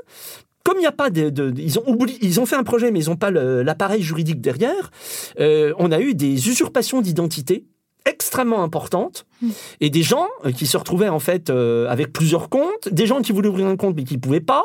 comme 0.67 0.79
il 0.79 0.81
n'y 0.81 0.87
a 0.87 0.93
pas 0.93 1.11
de, 1.11 1.55
ils 1.57 1.79
ont 1.79 1.85
oublié, 1.87 2.19
ils 2.23 2.41
ont 2.41 2.47
fait 2.47 2.57
un 2.57 2.65
projet 2.65 2.91
mais 2.91 2.99
ils 2.99 3.09
n'ont 3.09 3.15
pas 3.15 3.31
l'appareil 3.31 4.03
juridique 4.03 4.41
derrière. 4.41 4.91
Euh, 5.39 5.73
on 5.79 5.93
a 5.93 6.01
eu 6.01 6.17
des 6.17 6.49
usurpations 6.49 7.01
d'identité 7.01 7.67
extrêmement 8.07 8.63
importantes 8.63 9.27
hmm. 9.43 9.51
et 9.81 9.91
des 9.91 10.03
gens 10.03 10.29
euh, 10.45 10.53
qui 10.53 10.67
se 10.67 10.77
retrouvaient 10.77 11.09
en 11.09 11.19
fait 11.19 11.51
euh, 11.51 11.89
avec 11.89 12.13
plusieurs 12.13 12.49
comptes, 12.49 12.89
des 12.91 13.07
gens 13.07 13.21
qui 13.21 13.33
voulaient 13.33 13.49
ouvrir 13.49 13.67
un 13.67 13.77
compte 13.77 13.97
mais 13.97 14.05
qui 14.05 14.15
ne 14.15 14.21
pouvaient 14.21 14.41
pas, 14.41 14.63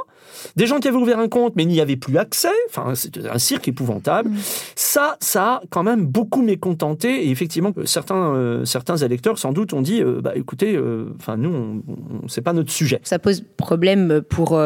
des 0.55 0.67
gens 0.67 0.79
qui 0.79 0.87
avaient 0.87 0.97
ouvert 0.97 1.19
un 1.19 1.27
compte 1.27 1.55
mais 1.55 1.65
n'y 1.65 1.81
avaient 1.81 1.97
plus 1.97 2.17
accès. 2.17 2.49
Enfin, 2.69 2.93
c'est 2.95 3.25
un 3.25 3.39
cirque 3.39 3.67
épouvantable. 3.67 4.29
Hmm. 4.29 4.37
Ça, 4.75 5.17
ça 5.19 5.43
a 5.43 5.61
quand 5.69 5.83
même 5.83 6.05
beaucoup 6.05 6.41
mécontenté 6.41 7.27
et 7.27 7.31
effectivement 7.31 7.71
certains 7.85 8.35
euh, 8.35 8.63
certains 8.63 8.97
électeurs 8.97 9.37
sans 9.37 9.51
doute 9.51 9.73
ont 9.73 9.81
dit 9.81 10.01
bah 10.21 10.33
écoutez, 10.35 10.79
enfin 11.19 11.37
nous, 11.37 11.49
on, 11.49 11.83
on 12.23 12.27
c'est 12.27 12.41
pas 12.41 12.53
notre 12.53 12.71
sujet. 12.71 12.99
Ça 13.03 13.19
pose 13.19 13.43
problème 13.57 14.21
pour 14.21 14.59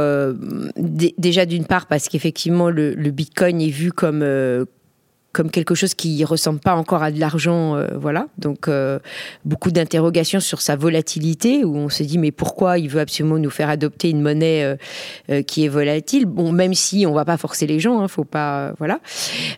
déjà 0.77 1.45
d'une 1.45 1.65
part 1.65 1.87
parce 1.87 2.09
qu'effectivement 2.09 2.69
le, 2.69 2.93
le, 2.93 3.11
Bitcoin 3.11 3.61
est 3.61 3.69
vu 3.69 3.91
comme 3.91 4.21
comme 5.35 5.51
quelque 5.51 5.75
chose 5.75 5.93
qui 5.95 6.23
ressemble 6.23 6.61
pas 6.61 6.75
encore 6.75 7.03
à 7.03 7.11
de 7.11 7.19
l'argent, 7.19 7.75
euh, 7.75 7.87
voilà. 7.93 8.27
Donc 8.37 8.69
euh, 8.69 8.99
beaucoup 9.43 9.69
d'interrogations 9.69 10.39
sur 10.39 10.61
sa 10.61 10.77
volatilité, 10.77 11.65
où 11.65 11.75
on 11.75 11.89
se 11.89 12.03
dit 12.03 12.17
mais 12.17 12.31
pourquoi 12.31 12.79
il 12.79 12.87
veut 12.87 13.01
absolument 13.01 13.37
nous 13.37 13.49
faire 13.49 13.67
adopter 13.67 14.09
une 14.09 14.21
monnaie 14.21 14.77
euh, 15.29 15.41
qui 15.41 15.65
est 15.65 15.67
volatile? 15.67 16.25
Bon, 16.25 16.53
même 16.53 16.73
si 16.73 17.05
on 17.05 17.11
va 17.11 17.25
pas 17.25 17.35
forcer 17.35 17.67
les 17.67 17.81
gens, 17.81 17.99
hein, 17.99 18.07
faut 18.07 18.23
pas, 18.23 18.73
voilà. 18.79 19.01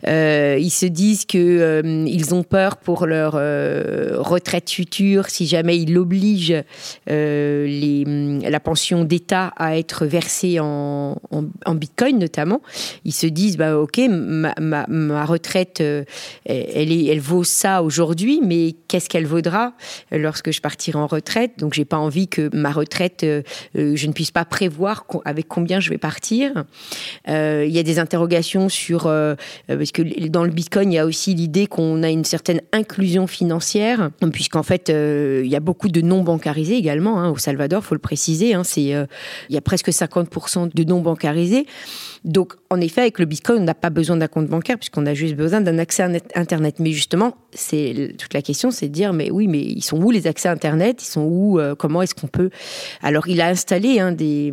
ils 0.03 0.71
se 0.71 0.87
disent 0.87 1.25
que 1.25 1.83
ils 2.07 2.33
ont 2.33 2.43
peur 2.43 2.77
pour 2.77 3.05
leur 3.05 3.33
retraite 3.33 4.71
future 4.71 5.29
si 5.29 5.45
jamais 5.45 5.77
ils 5.77 5.95
obligent 5.95 6.63
les, 7.07 8.39
la 8.49 8.59
pension 8.59 9.03
d'État 9.03 9.53
à 9.57 9.77
être 9.77 10.07
versée 10.07 10.57
en, 10.59 11.17
Bitcoin 11.75 12.17
notamment. 12.17 12.63
Ils 13.05 13.13
se 13.13 13.27
disent 13.27 13.57
bah 13.57 13.77
ok 13.77 14.01
ma 14.09 15.25
retraite 15.25 15.66
euh, 15.81 16.03
elle, 16.45 16.91
elle 16.91 17.19
vaut 17.19 17.43
ça 17.43 17.83
aujourd'hui, 17.83 18.41
mais 18.43 18.75
qu'est-ce 18.87 19.09
qu'elle 19.09 19.25
vaudra 19.25 19.73
lorsque 20.11 20.51
je 20.51 20.61
partirai 20.61 20.97
en 20.97 21.07
retraite? 21.07 21.53
Donc, 21.57 21.73
j'ai 21.73 21.85
pas 21.85 21.97
envie 21.97 22.27
que 22.27 22.49
ma 22.55 22.71
retraite, 22.71 23.23
euh, 23.23 23.41
euh, 23.77 23.95
je 23.95 24.07
ne 24.07 24.13
puisse 24.13 24.31
pas 24.31 24.45
prévoir 24.45 25.05
avec 25.25 25.47
combien 25.47 25.79
je 25.79 25.89
vais 25.89 25.97
partir. 25.97 26.65
il 27.27 27.69
y 27.69 27.79
a 27.79 27.83
des 27.83 27.99
interrogations 27.99 28.69
sur 28.69 29.03
parce 29.67 29.91
que 29.91 30.27
dans 30.27 30.43
le 30.43 30.51
Bitcoin, 30.51 30.91
il 30.91 30.95
y 30.95 30.99
a 30.99 31.05
aussi 31.05 31.33
l'idée 31.33 31.67
qu'on 31.67 32.03
a 32.03 32.09
une 32.09 32.25
certaine 32.25 32.61
inclusion 32.71 33.27
financière, 33.27 34.09
puisqu'en 34.31 34.63
fait, 34.63 34.89
il 34.89 35.47
y 35.47 35.55
a 35.55 35.59
beaucoup 35.59 35.89
de 35.89 36.01
non 36.01 36.23
bancarisés 36.23 36.75
également 36.75 37.19
hein, 37.19 37.29
au 37.29 37.37
Salvador, 37.37 37.83
faut 37.83 37.95
le 37.95 37.99
préciser. 37.99 38.53
Hein, 38.53 38.63
c'est 38.63 38.81
il 38.81 39.07
y 39.49 39.57
a 39.57 39.61
presque 39.61 39.89
50% 39.89 40.73
de 40.73 40.83
non 40.83 41.01
bancarisés. 41.01 41.65
Donc, 42.27 42.55
en 42.69 42.81
effet, 42.81 43.01
avec 43.01 43.19
le 43.19 43.25
Bitcoin, 43.25 43.61
on 43.61 43.63
n'a 43.63 43.73
pas 43.73 43.89
besoin 43.89 44.17
d'un 44.17 44.27
compte 44.27 44.47
bancaire 44.47 44.77
puisqu'on 44.77 45.05
a 45.05 45.13
juste 45.13 45.35
besoin 45.35 45.61
d'un 45.61 45.79
accès 45.79 46.03
à 46.03 46.09
Internet. 46.35 46.75
Mais 46.79 46.91
justement, 46.91 47.37
c'est 47.53 48.13
toute 48.17 48.33
la 48.33 48.41
question, 48.41 48.69
c'est 48.69 48.89
de 48.89 48.93
dire, 48.93 49.13
mais 49.13 49.31
oui, 49.31 49.47
mais 49.47 49.61
ils 49.61 49.83
sont 49.83 49.97
où 49.97 50.11
les 50.11 50.27
accès 50.27 50.49
à 50.49 50.51
Internet? 50.51 51.01
Ils 51.01 51.07
sont 51.07 51.21
où 51.21 51.57
euh, 51.57 51.73
Comment 51.73 52.01
est-ce 52.01 52.13
qu'on 52.13 52.27
peut? 52.27 52.49
Alors, 53.01 53.29
il 53.29 53.39
a 53.39 53.47
installé 53.47 53.99
hein, 53.99 54.11
des, 54.11 54.51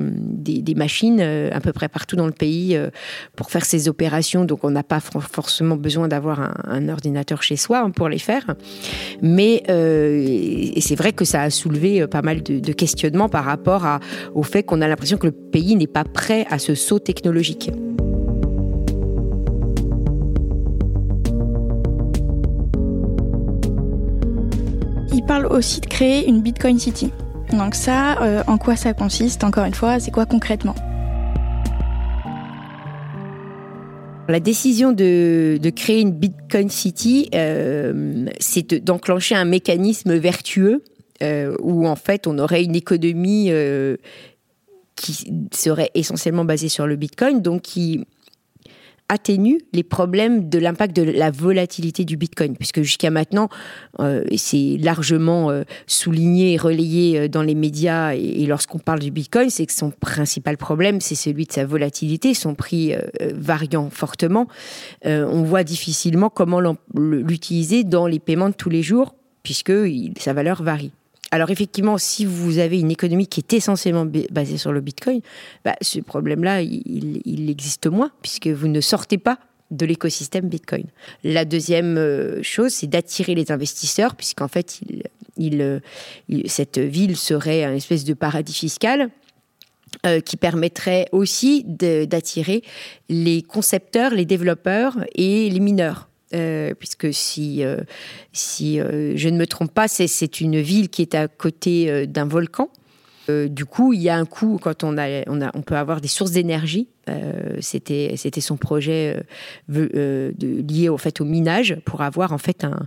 machines 0.76 1.18
euh, 1.20 1.50
à 1.52 1.60
peu 1.60 1.72
près 1.72 1.88
partout 1.88 2.14
dans 2.14 2.26
le 2.26 2.32
pays 2.32 2.76
euh, 2.76 2.90
pour 3.34 3.50
faire 3.50 3.64
ces 3.64 3.88
opérations. 3.88 4.44
Donc, 4.44 4.62
on 4.62 4.70
n'a 4.70 4.84
pas 4.84 5.00
forcément 5.00 5.76
besoin 5.76 6.06
d'avoir 6.06 6.54
un, 6.68 6.88
ordinateur 6.88 7.42
chez 7.42 7.56
soi 7.56 7.80
hein, 7.80 7.90
pour 7.90 8.08
les 8.08 8.18
faire. 8.18 8.54
Mais 9.20 9.64
c'est 9.66 10.94
vrai 10.94 11.12
que 11.12 11.24
ça 11.24 11.42
a 11.42 11.50
soulevé 11.50 12.06
pas 12.06 12.22
mal 12.22 12.42
de, 12.42 12.72
questionnements 12.72 13.28
par 13.28 13.44
rapport 13.44 13.84
au 14.34 14.42
fait 14.42 14.62
qu'on 14.62 14.80
a 14.80 14.86
l'impression 14.88 15.16
que 15.16 15.26
le 15.26 15.32
pays 15.32 15.74
n'est 15.76 15.86
pas 15.86 16.04
prêt 16.04 16.46
à 16.50 16.58
ce 16.58 16.74
saut 16.74 16.98
technologique. 16.98 17.63
Il 25.12 25.24
parle 25.26 25.46
aussi 25.46 25.80
de 25.80 25.86
créer 25.86 26.28
une 26.28 26.42
Bitcoin 26.42 26.78
City. 26.78 27.10
Donc 27.52 27.74
ça, 27.74 28.20
euh, 28.22 28.42
en 28.46 28.58
quoi 28.58 28.76
ça 28.76 28.94
consiste 28.94 29.44
Encore 29.44 29.64
une 29.64 29.74
fois, 29.74 30.00
c'est 30.00 30.10
quoi 30.10 30.26
concrètement? 30.26 30.74
La 34.28 34.40
décision 34.40 34.92
de, 34.92 35.58
créer 35.76 36.00
une 36.00 36.12
Bitcoin 36.12 36.70
City, 36.70 37.28
euh, 37.34 38.26
c'est 38.40 38.82
d'enclencher 38.82 39.34
un 39.34 39.44
mécanisme 39.44 40.14
vertueux 40.14 40.82
euh, 41.22 41.54
où 41.60 41.86
en 41.86 41.96
fait 41.96 42.26
on 42.26 42.38
aurait 42.38 42.64
une 42.64 42.74
économie 42.74 43.50
qui 44.96 45.32
serait 45.52 45.90
essentiellement 45.94 46.44
basée 46.44 46.68
sur 46.68 46.86
le 46.86 46.96
Bitcoin, 46.96 47.42
donc 47.42 47.62
qui 47.62 48.04
atténue 49.08 49.60
les 49.72 49.82
problèmes 49.82 50.48
de 50.48 50.58
l'impact 50.58 50.96
de 50.96 51.02
la 51.02 51.30
volatilité 51.30 52.04
du 52.04 52.16
Bitcoin, 52.16 52.56
puisque 52.56 52.80
jusqu'à 52.82 53.10
maintenant, 53.10 53.48
euh, 54.00 54.24
c'est 54.36 54.78
largement 54.80 55.50
euh, 55.50 55.64
souligné 55.86 56.54
et 56.54 56.56
relayé 56.56 57.18
euh, 57.18 57.28
dans 57.28 57.42
les 57.42 57.54
médias, 57.54 58.14
et, 58.14 58.46
lorsqu'on 58.46 58.78
parle 58.78 59.00
du 59.00 59.10
Bitcoin, 59.10 59.50
c'est 59.50 59.66
que 59.66 59.72
son 59.72 59.90
principal 59.90 60.56
problème, 60.56 61.00
c'est 61.00 61.14
celui 61.14 61.44
de 61.44 61.52
sa 61.52 61.66
volatilité, 61.66 62.34
son 62.34 62.54
prix 62.54 62.94
variant 63.34 63.90
fortement. 63.90 64.46
on 65.04 65.42
voit 65.42 65.64
difficilement 65.64 66.30
comment 66.30 66.60
l'utiliser 66.94 67.84
dans 67.84 68.06
les 68.06 68.18
paiements 68.18 68.48
de 68.48 68.54
tous 68.54 68.70
les 68.70 68.82
jours, 68.82 69.14
puisque 69.42 69.72
sa 70.18 70.32
valeur 70.32 70.62
varie. 70.62 70.92
Alors 71.34 71.50
effectivement, 71.50 71.98
si 71.98 72.24
vous 72.24 72.58
avez 72.58 72.78
une 72.78 72.92
économie 72.92 73.26
qui 73.26 73.40
est 73.40 73.54
essentiellement 73.54 74.06
basée 74.30 74.56
sur 74.56 74.70
le 74.70 74.80
Bitcoin, 74.80 75.20
bah, 75.64 75.74
ce 75.80 75.98
problème-là, 75.98 76.62
il, 76.62 77.50
existe 77.50 77.88
moins, 77.88 78.12
puisque 78.22 78.46
vous 78.46 78.68
ne 78.68 78.80
sortez 78.80 79.18
pas 79.18 79.40
de 79.72 79.84
l'écosystème 79.84 80.48
Bitcoin. 80.48 80.84
La 81.24 81.44
deuxième 81.44 81.98
euh, 81.98 82.40
chose, 82.44 82.70
c'est 82.70 82.86
d'attirer 82.86 83.34
les 83.34 83.50
investisseurs, 83.50 84.14
puisqu'en 84.14 84.46
fait, 84.46 84.78
il, 85.36 85.82
cette 86.46 86.78
ville 86.78 87.16
serait 87.16 87.64
un 87.64 87.74
espèce 87.74 88.04
de 88.04 88.14
paradis 88.14 88.54
fiscal. 88.54 89.10
Euh, 90.06 90.18
qui 90.20 90.36
permettrait 90.36 91.06
aussi 91.12 91.64
d'attirer 91.64 92.64
les 93.08 93.42
concepteurs, 93.42 94.10
les 94.12 94.24
développeurs 94.24 94.98
et 95.14 95.48
les 95.48 95.60
mineurs. 95.60 96.08
Euh, 96.34 96.74
puisque 96.76 97.12
si, 97.12 97.62
euh, 97.62 97.76
si 98.32 98.80
euh, 98.80 99.12
je 99.16 99.28
ne 99.28 99.36
me 99.36 99.46
trompe 99.46 99.72
pas, 99.72 99.86
c'est 99.88 100.40
une 100.40 100.60
ville 100.60 100.88
qui 100.88 101.02
est 101.02 101.14
à 101.14 101.28
côté 101.28 102.06
d'un 102.06 102.24
volcan. 102.24 102.70
du 103.28 103.64
coup, 103.64 103.92
il 103.92 104.02
y 104.02 104.08
a 104.08 104.16
un 104.16 104.26
coût 104.26 104.58
quand 104.60 104.84
on, 104.84 104.98
a, 104.98 105.22
on, 105.28 105.40
a, 105.40 105.50
on 105.54 105.62
peut 105.62 105.76
avoir 105.76 106.00
des 106.00 106.08
sources 106.08 106.32
d'énergie. 106.32 106.88
C'était 107.60 108.40
son 108.40 108.56
projet 108.56 109.22
lié 109.68 110.88
au 110.88 110.98
fait 110.98 111.20
au 111.20 111.24
minage 111.24 111.76
pour 111.84 112.02
avoir 112.02 112.32
en 112.32 112.38
fait 112.38 112.64
un, 112.64 112.86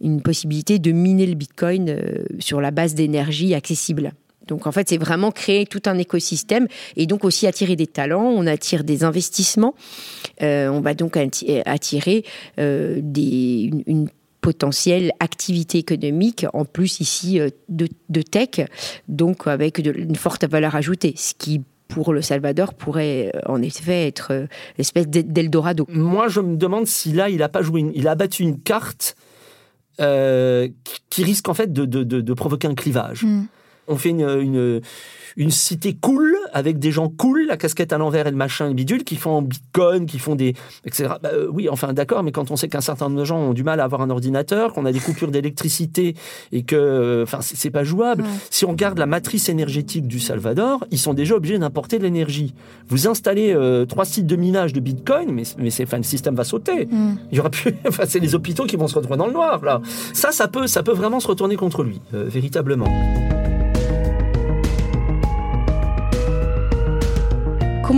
une 0.00 0.22
possibilité 0.22 0.78
de 0.78 0.92
miner 0.92 1.26
le 1.26 1.34
Bitcoin 1.34 1.96
sur 2.38 2.60
la 2.60 2.70
base 2.70 2.94
d'énergie 2.94 3.54
accessible. 3.54 4.12
Donc 4.48 4.66
en 4.66 4.72
fait, 4.72 4.88
c'est 4.88 4.98
vraiment 4.98 5.30
créer 5.30 5.66
tout 5.66 5.82
un 5.86 5.98
écosystème 5.98 6.66
et 6.96 7.06
donc 7.06 7.24
aussi 7.24 7.46
attirer 7.46 7.76
des 7.76 7.86
talents. 7.86 8.24
On 8.24 8.46
attire 8.46 8.84
des 8.84 9.04
investissements. 9.04 9.74
Euh, 10.42 10.68
on 10.68 10.80
va 10.80 10.94
donc 10.94 11.16
attirer 11.16 12.24
euh, 12.58 13.00
des, 13.02 13.70
une, 13.86 14.08
potentielle 14.40 15.12
activité 15.20 15.78
économique 15.78 16.44
en 16.52 16.66
plus 16.66 17.00
ici 17.00 17.40
euh, 17.40 17.48
de, 17.70 18.22
tech, 18.22 18.66
donc 19.08 19.46
avec 19.46 19.78
une 19.78 20.16
forte 20.16 20.44
valeur 20.44 20.76
ajoutée, 20.76 21.14
ce 21.16 21.32
qui 21.32 21.62
pour 21.88 22.12
le 22.12 22.20
Salvador 22.20 22.74
pourrait 22.74 23.32
en 23.46 23.62
effet 23.62 24.06
être 24.06 24.46
l'espèce 24.76 25.06
d'Eldorado. 25.06 25.86
Moi, 25.88 26.28
je 26.28 26.40
me 26.40 26.56
demande 26.56 26.86
si 26.86 27.12
là, 27.12 27.30
il 27.30 27.42
a 27.42 27.48
pas 27.48 27.62
joué, 27.62 27.86
il 27.94 28.06
a 28.06 28.14
battu 28.14 28.42
une 28.42 28.60
carte 28.60 29.16
qui 29.96 31.24
risque 31.24 31.48
en 31.48 31.54
fait 31.54 31.72
de, 31.72 32.34
provoquer 32.34 32.68
un 32.68 32.74
clivage. 32.74 33.22
Hmm 33.22 33.44
on 33.88 33.96
fait 33.96 34.10
une, 34.10 34.80
une, 35.36 35.50
cité 35.50 35.94
cool 35.94 36.36
avec 36.52 36.78
des 36.78 36.92
gens 36.92 37.08
cool, 37.08 37.46
la 37.46 37.56
casquette 37.56 37.92
à 37.92 37.98
l'envers 37.98 38.26
et 38.26 38.30
le 38.30 38.36
machin 38.36 38.70
et 38.70 38.74
bidule, 38.74 39.04
qui 39.04 39.16
font 39.16 39.42
bitcoin, 39.42 40.06
qui 40.06 40.18
font 40.18 40.34
des. 40.34 40.54
etc. 40.84 41.14
Bah, 41.22 41.30
euh, 41.32 41.48
oui, 41.50 41.68
enfin 41.68 41.92
d'accord, 41.92 42.22
mais 42.22 42.32
quand 42.32 42.50
on 42.50 42.56
sait 42.56 42.68
qu'un 42.68 42.80
certain 42.80 43.06
nombre 43.06 43.20
de 43.20 43.24
gens 43.24 43.38
ont 43.38 43.52
du 43.52 43.64
mal 43.64 43.80
à 43.80 43.84
avoir 43.84 44.00
un 44.00 44.10
ordinateur, 44.10 44.72
qu'on 44.72 44.86
a 44.86 44.92
des 44.92 45.00
coupures 45.00 45.30
d'électricité 45.30 46.14
et 46.52 46.62
que. 46.62 46.76
Euh, 46.76 47.22
enfin, 47.24 47.38
c'est 47.40 47.70
pas 47.70 47.84
jouable. 47.84 48.24
Si 48.50 48.64
on 48.64 48.70
regarde 48.70 48.98
la 48.98 49.06
matrice 49.06 49.48
énergétique 49.48 50.06
du 50.06 50.20
Salvador, 50.20 50.84
ils 50.90 50.98
sont 50.98 51.14
déjà 51.14 51.34
obligés 51.34 51.58
d'importer 51.58 51.98
de 51.98 52.04
l'énergie. 52.04 52.54
Vous 52.88 53.08
installez 53.08 53.52
euh, 53.52 53.84
trois 53.86 54.04
sites 54.04 54.26
de 54.26 54.36
minage 54.36 54.72
de 54.72 54.80
bitcoin, 54.80 55.30
mais, 55.30 55.42
mais 55.58 55.70
enfin, 55.82 55.98
le 55.98 56.02
système 56.02 56.34
va 56.34 56.44
sauter. 56.44 56.86
Mm. 56.86 57.16
Il 57.32 57.36
y 57.36 57.40
aura 57.40 57.50
plus. 57.50 57.74
Enfin, 57.86 58.04
c'est 58.08 58.18
les 58.18 58.34
hôpitaux 58.34 58.64
qui 58.64 58.76
vont 58.76 58.88
se 58.88 58.94
retrouver 58.94 59.18
dans 59.18 59.26
le 59.26 59.32
noir, 59.32 59.62
là. 59.64 59.80
Ça, 60.12 60.32
ça 60.32 60.48
peut, 60.48 60.66
ça 60.66 60.82
peut 60.82 60.92
vraiment 60.92 61.20
se 61.20 61.28
retourner 61.28 61.54
contre 61.56 61.82
lui, 61.84 62.00
véritablement. 62.12 62.86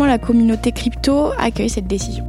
La 0.05 0.19
communauté 0.19 0.73
crypto 0.73 1.31
accueille 1.39 1.71
cette 1.71 1.87
décision. 1.87 2.27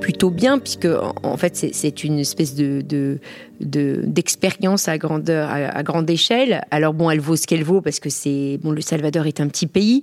Plutôt 0.00 0.30
bien 0.30 0.58
puisque 0.58 0.88
en 1.22 1.36
fait 1.36 1.54
c'est 1.72 2.02
une 2.02 2.18
espèce 2.18 2.54
de 2.54 3.20
d'expérience 3.60 4.88
à 4.88 4.98
grandeur 4.98 5.50
à, 5.50 5.82
grande 5.82 6.08
échelle. 6.08 6.62
Alors 6.70 6.94
bon, 6.94 7.10
elle 7.10 7.20
vaut 7.20 7.36
ce 7.36 7.46
qu'elle 7.46 7.64
vaut 7.64 7.80
parce 7.80 8.00
que 8.00 8.10
c'est 8.10 8.58
bon 8.62 8.70
le 8.70 8.80
Salvador 8.80 9.26
est 9.26 9.40
un 9.40 9.48
petit 9.48 9.66
pays 9.66 10.02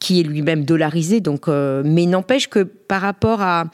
qui 0.00 0.18
est 0.18 0.22
lui-même 0.22 0.64
dollarisé. 0.64 1.20
Donc, 1.20 1.46
euh, 1.46 1.82
mais 1.84 2.06
n'empêche 2.06 2.48
que 2.48 2.60
par 2.60 3.02
rapport 3.02 3.42
à, 3.42 3.66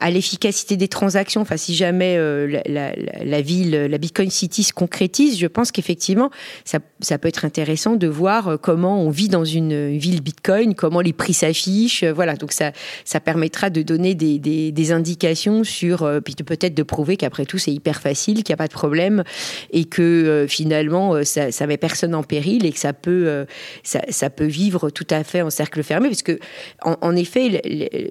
à 0.00 0.10
l'efficacité 0.10 0.76
des 0.76 0.88
transactions, 0.88 1.40
enfin, 1.40 1.56
si 1.56 1.74
jamais 1.74 2.16
euh, 2.18 2.60
la, 2.66 3.40
ville, 3.40 3.86
la 3.88 3.98
Bitcoin 3.98 4.30
City 4.30 4.64
se 4.64 4.72
concrétise, 4.72 5.38
je 5.38 5.46
pense 5.46 5.70
qu'effectivement, 5.70 6.30
ça, 6.64 6.80
ça, 6.98 7.18
peut 7.18 7.28
être 7.28 7.44
intéressant 7.44 7.94
de 7.94 8.08
voir 8.08 8.48
euh, 8.48 8.56
comment 8.56 9.00
on 9.00 9.10
vit 9.10 9.28
dans 9.28 9.44
une 9.44 9.96
ville 9.96 10.20
Bitcoin, 10.20 10.74
comment 10.74 11.00
les 11.00 11.12
prix 11.12 11.34
s'affichent. 11.34 12.04
Voilà, 12.04 12.34
donc 12.34 12.50
ça, 12.50 12.72
ça 13.04 13.20
permettra 13.20 13.70
de 13.70 13.82
donner 13.82 14.16
des, 14.16 14.38
des 14.38 14.92
indications 14.92 15.62
sur, 15.62 16.10
puis 16.24 16.34
peut-être 16.34 16.74
de 16.74 16.82
prouver 16.82 17.16
qu'après 17.16 17.44
tout, 17.44 17.58
c'est 17.58 17.72
hyper 17.72 18.00
facile, 18.00 18.42
qu'il 18.50 18.56
n'y 18.56 18.62
a 18.62 18.64
pas 18.64 18.68
de 18.68 18.72
problème 18.72 19.24
et 19.70 19.84
que 19.84 20.46
finalement, 20.48 21.24
ça, 21.24 21.52
ça 21.52 21.66
met 21.66 21.76
personne 21.76 22.14
en 22.14 22.22
péril 22.22 22.66
et 22.66 22.72
que 22.72 22.78
ça 22.78 22.92
peut, 22.92 23.46
ça, 23.82 24.00
ça 24.08 24.30
peut 24.30 24.46
vivre 24.46 24.90
tout 24.90 25.06
à 25.10 25.24
fait 25.24 25.42
en 25.42 25.50
cercle 25.50 25.82
fermé, 25.82 26.08
parce 26.08 26.22
que 26.22 26.38
en, 26.82 27.16
effet, 27.16 27.60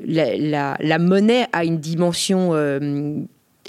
la, 0.06 1.00
monnaie 1.00 1.48
a 1.52 1.64
une 1.64 1.80
dimension 1.80 2.52
euh, 2.54 3.22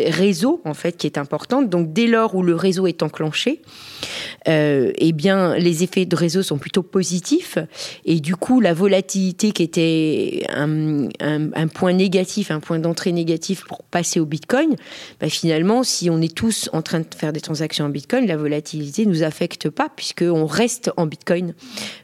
réseau 0.08 0.60
en 0.64 0.74
fait 0.74 0.96
qui 0.96 1.06
est 1.06 1.18
importante. 1.18 1.68
Donc 1.68 1.92
dès 1.92 2.06
lors 2.06 2.34
où 2.34 2.42
le 2.42 2.54
réseau 2.54 2.86
est 2.86 3.02
enclenché, 3.02 3.62
euh, 4.48 4.92
eh 4.96 5.12
bien 5.12 5.56
les 5.56 5.82
effets 5.82 6.06
de 6.06 6.16
réseau 6.16 6.42
sont 6.42 6.58
plutôt 6.58 6.82
positifs 6.82 7.58
et 8.04 8.20
du 8.20 8.36
coup 8.36 8.60
la 8.60 8.72
volatilité 8.72 9.52
qui 9.52 9.62
était 9.62 10.46
un, 10.48 11.08
point 11.74 11.92
négatif, 11.92 12.50
un 12.50 12.60
point 12.60 12.78
d'entrée 12.78 13.12
négatif 13.12 13.64
pour 13.64 13.82
passer 13.82 14.20
au 14.20 14.26
Bitcoin, 14.26 14.76
bah, 15.20 15.28
finalement 15.28 15.82
si 15.82 16.10
on 16.10 16.20
est 16.20 16.34
tous 16.34 16.70
en 16.72 16.82
train 16.82 17.00
de 17.00 17.06
faire 17.14 17.32
des 17.32 17.40
transactions 17.40 17.84
en 17.84 17.90
Bitcoin, 17.90 18.26
la 18.26 18.36
volatilité 18.36 19.06
nous 19.06 19.22
affecte 19.22 19.68
pas 19.68 19.88
puisque 19.94 20.24
on 20.26 20.46
reste 20.46 20.90
en 20.96 21.06
Bitcoin. 21.06 21.54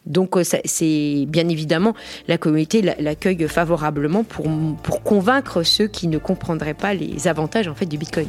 Donc 0.05 0.37
euh, 0.37 0.43
c'est 0.45 1.25
bien 1.29 1.49
évidemment 1.49 1.95
la 2.29 2.39
communauté 2.39 2.83
l'accueille 2.83 3.49
favorablement 3.49 4.25
pour 4.25 4.47
pour 4.83 5.03
convaincre 5.03 5.63
ceux 5.63 5.87
qui 5.87 6.09
ne 6.09 6.19
comprendraient 6.19 6.75
pas 6.75 6.95
les 6.95 7.29
avantages 7.29 7.69
en 7.69 7.75
fait 7.75 7.86
du 7.89 7.99
Bitcoin. 7.99 8.29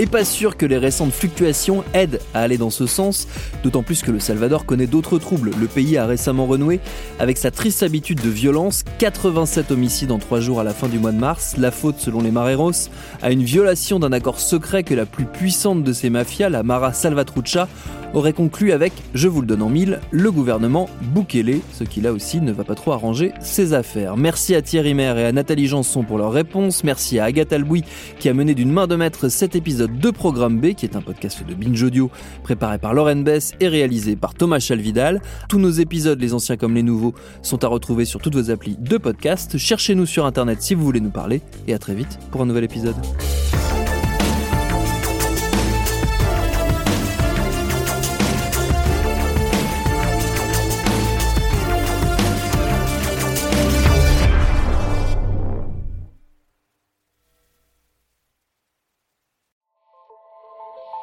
Et 0.00 0.06
pas 0.06 0.24
sûr 0.24 0.56
que 0.56 0.64
les 0.64 0.78
récentes 0.78 1.12
fluctuations 1.12 1.84
aident 1.92 2.20
à 2.32 2.40
aller 2.40 2.56
dans 2.56 2.70
ce 2.70 2.86
sens, 2.86 3.28
d'autant 3.62 3.82
plus 3.82 4.00
que 4.00 4.10
le 4.10 4.18
Salvador 4.18 4.64
connaît 4.64 4.86
d'autres 4.86 5.18
troubles. 5.18 5.50
Le 5.60 5.66
pays 5.66 5.98
a 5.98 6.06
récemment 6.06 6.46
renoué 6.46 6.80
avec 7.18 7.36
sa 7.36 7.50
triste 7.50 7.82
habitude 7.82 8.22
de 8.22 8.30
violence, 8.30 8.82
87 8.98 9.70
homicides 9.70 10.10
en 10.10 10.18
3 10.18 10.40
jours 10.40 10.58
à 10.58 10.64
la 10.64 10.72
fin 10.72 10.88
du 10.88 10.98
mois 10.98 11.12
de 11.12 11.18
mars, 11.18 11.56
la 11.58 11.70
faute 11.70 11.98
selon 11.98 12.22
les 12.22 12.30
Mareros 12.30 12.88
à 13.20 13.30
une 13.30 13.42
violation 13.42 13.98
d'un 13.98 14.12
accord 14.12 14.40
secret 14.40 14.84
que 14.84 14.94
la 14.94 15.04
plus 15.04 15.26
puissante 15.26 15.84
de 15.84 15.92
ces 15.92 16.08
mafias, 16.08 16.48
la 16.48 16.62
Mara 16.62 16.94
Salvatrucha, 16.94 17.68
aurait 18.14 18.32
conclu 18.32 18.72
avec, 18.72 18.92
je 19.14 19.28
vous 19.28 19.40
le 19.40 19.46
donne 19.46 19.62
en 19.62 19.68
mille, 19.68 20.00
le 20.10 20.32
gouvernement 20.32 20.88
Bukele, 21.14 21.60
ce 21.72 21.84
qui 21.84 22.00
là 22.00 22.12
aussi 22.12 22.40
ne 22.40 22.50
va 22.50 22.64
pas 22.64 22.74
trop 22.74 22.92
arranger 22.92 23.32
ses 23.40 23.72
affaires. 23.72 24.16
Merci 24.16 24.54
à 24.56 24.62
Thierry 24.62 24.94
Maire 24.94 25.16
et 25.16 25.26
à 25.26 25.32
Nathalie 25.32 25.68
Janson 25.68 26.02
pour 26.02 26.18
leurs 26.18 26.32
réponses, 26.32 26.82
merci 26.82 27.18
à 27.20 27.24
Agathe 27.24 27.52
Albouy 27.52 27.84
qui 28.18 28.28
a 28.28 28.34
mené 28.34 28.54
d'une 28.54 28.72
main 28.72 28.88
de 28.88 28.96
maître 28.96 29.28
cet 29.28 29.54
de 29.90 30.10
Programme 30.10 30.60
B, 30.60 30.74
qui 30.74 30.86
est 30.86 30.96
un 30.96 31.02
podcast 31.02 31.44
de 31.46 31.54
Binge 31.54 31.82
Audio 31.82 32.10
préparé 32.42 32.78
par 32.78 32.94
Lauren 32.94 33.22
Bess 33.22 33.52
et 33.60 33.68
réalisé 33.68 34.16
par 34.16 34.34
Thomas 34.34 34.58
Chalvidal. 34.58 35.20
Tous 35.48 35.58
nos 35.58 35.70
épisodes, 35.70 36.20
les 36.20 36.34
anciens 36.34 36.56
comme 36.56 36.74
les 36.74 36.82
nouveaux, 36.82 37.14
sont 37.42 37.62
à 37.64 37.68
retrouver 37.68 38.04
sur 38.04 38.20
toutes 38.20 38.34
vos 38.34 38.50
applis 38.50 38.76
de 38.78 38.98
podcast. 38.98 39.58
Cherchez-nous 39.58 40.06
sur 40.06 40.26
internet 40.26 40.62
si 40.62 40.74
vous 40.74 40.84
voulez 40.84 41.00
nous 41.00 41.10
parler 41.10 41.42
et 41.66 41.74
à 41.74 41.78
très 41.78 41.94
vite 41.94 42.18
pour 42.30 42.42
un 42.42 42.46
nouvel 42.46 42.64
épisode. 42.64 42.96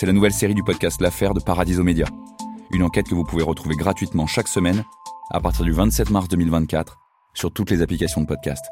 c'est 0.00 0.06
la 0.06 0.14
nouvelle 0.14 0.32
série 0.32 0.54
du 0.54 0.62
podcast 0.62 0.98
L'affaire 1.02 1.34
de 1.34 1.40
Paradiso 1.40 1.82
Média. 1.82 2.06
Une 2.72 2.82
enquête 2.82 3.06
que 3.06 3.14
vous 3.14 3.22
pouvez 3.22 3.42
retrouver 3.42 3.76
gratuitement 3.76 4.26
chaque 4.26 4.48
semaine 4.48 4.82
à 5.30 5.40
partir 5.40 5.62
du 5.62 5.72
27 5.72 6.08
mars 6.08 6.26
2024 6.28 6.96
sur 7.34 7.52
toutes 7.52 7.68
les 7.68 7.82
applications 7.82 8.22
de 8.22 8.26
podcast. 8.26 8.64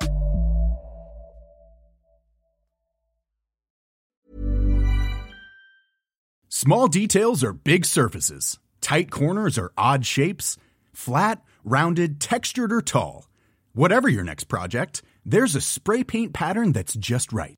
Small 6.49 6.89
details 6.89 7.45
are 7.45 7.53
big 7.53 7.85
surfaces. 7.85 8.59
Tight 8.81 9.11
corners 9.11 9.59
are 9.59 9.71
odd 9.77 10.07
shapes. 10.07 10.57
Flat, 10.95 11.43
rounded, 11.63 12.21
textured 12.23 12.73
or 12.73 12.81
tall. 12.81 13.29
Whatever 13.75 14.09
your 14.09 14.25
next 14.25 14.45
project, 14.45 15.03
there's 15.27 15.55
a 15.55 15.61
spray 15.61 16.03
paint 16.05 16.33
pattern 16.33 16.73
that's 16.73 16.95
just 16.95 17.35
right. 17.35 17.58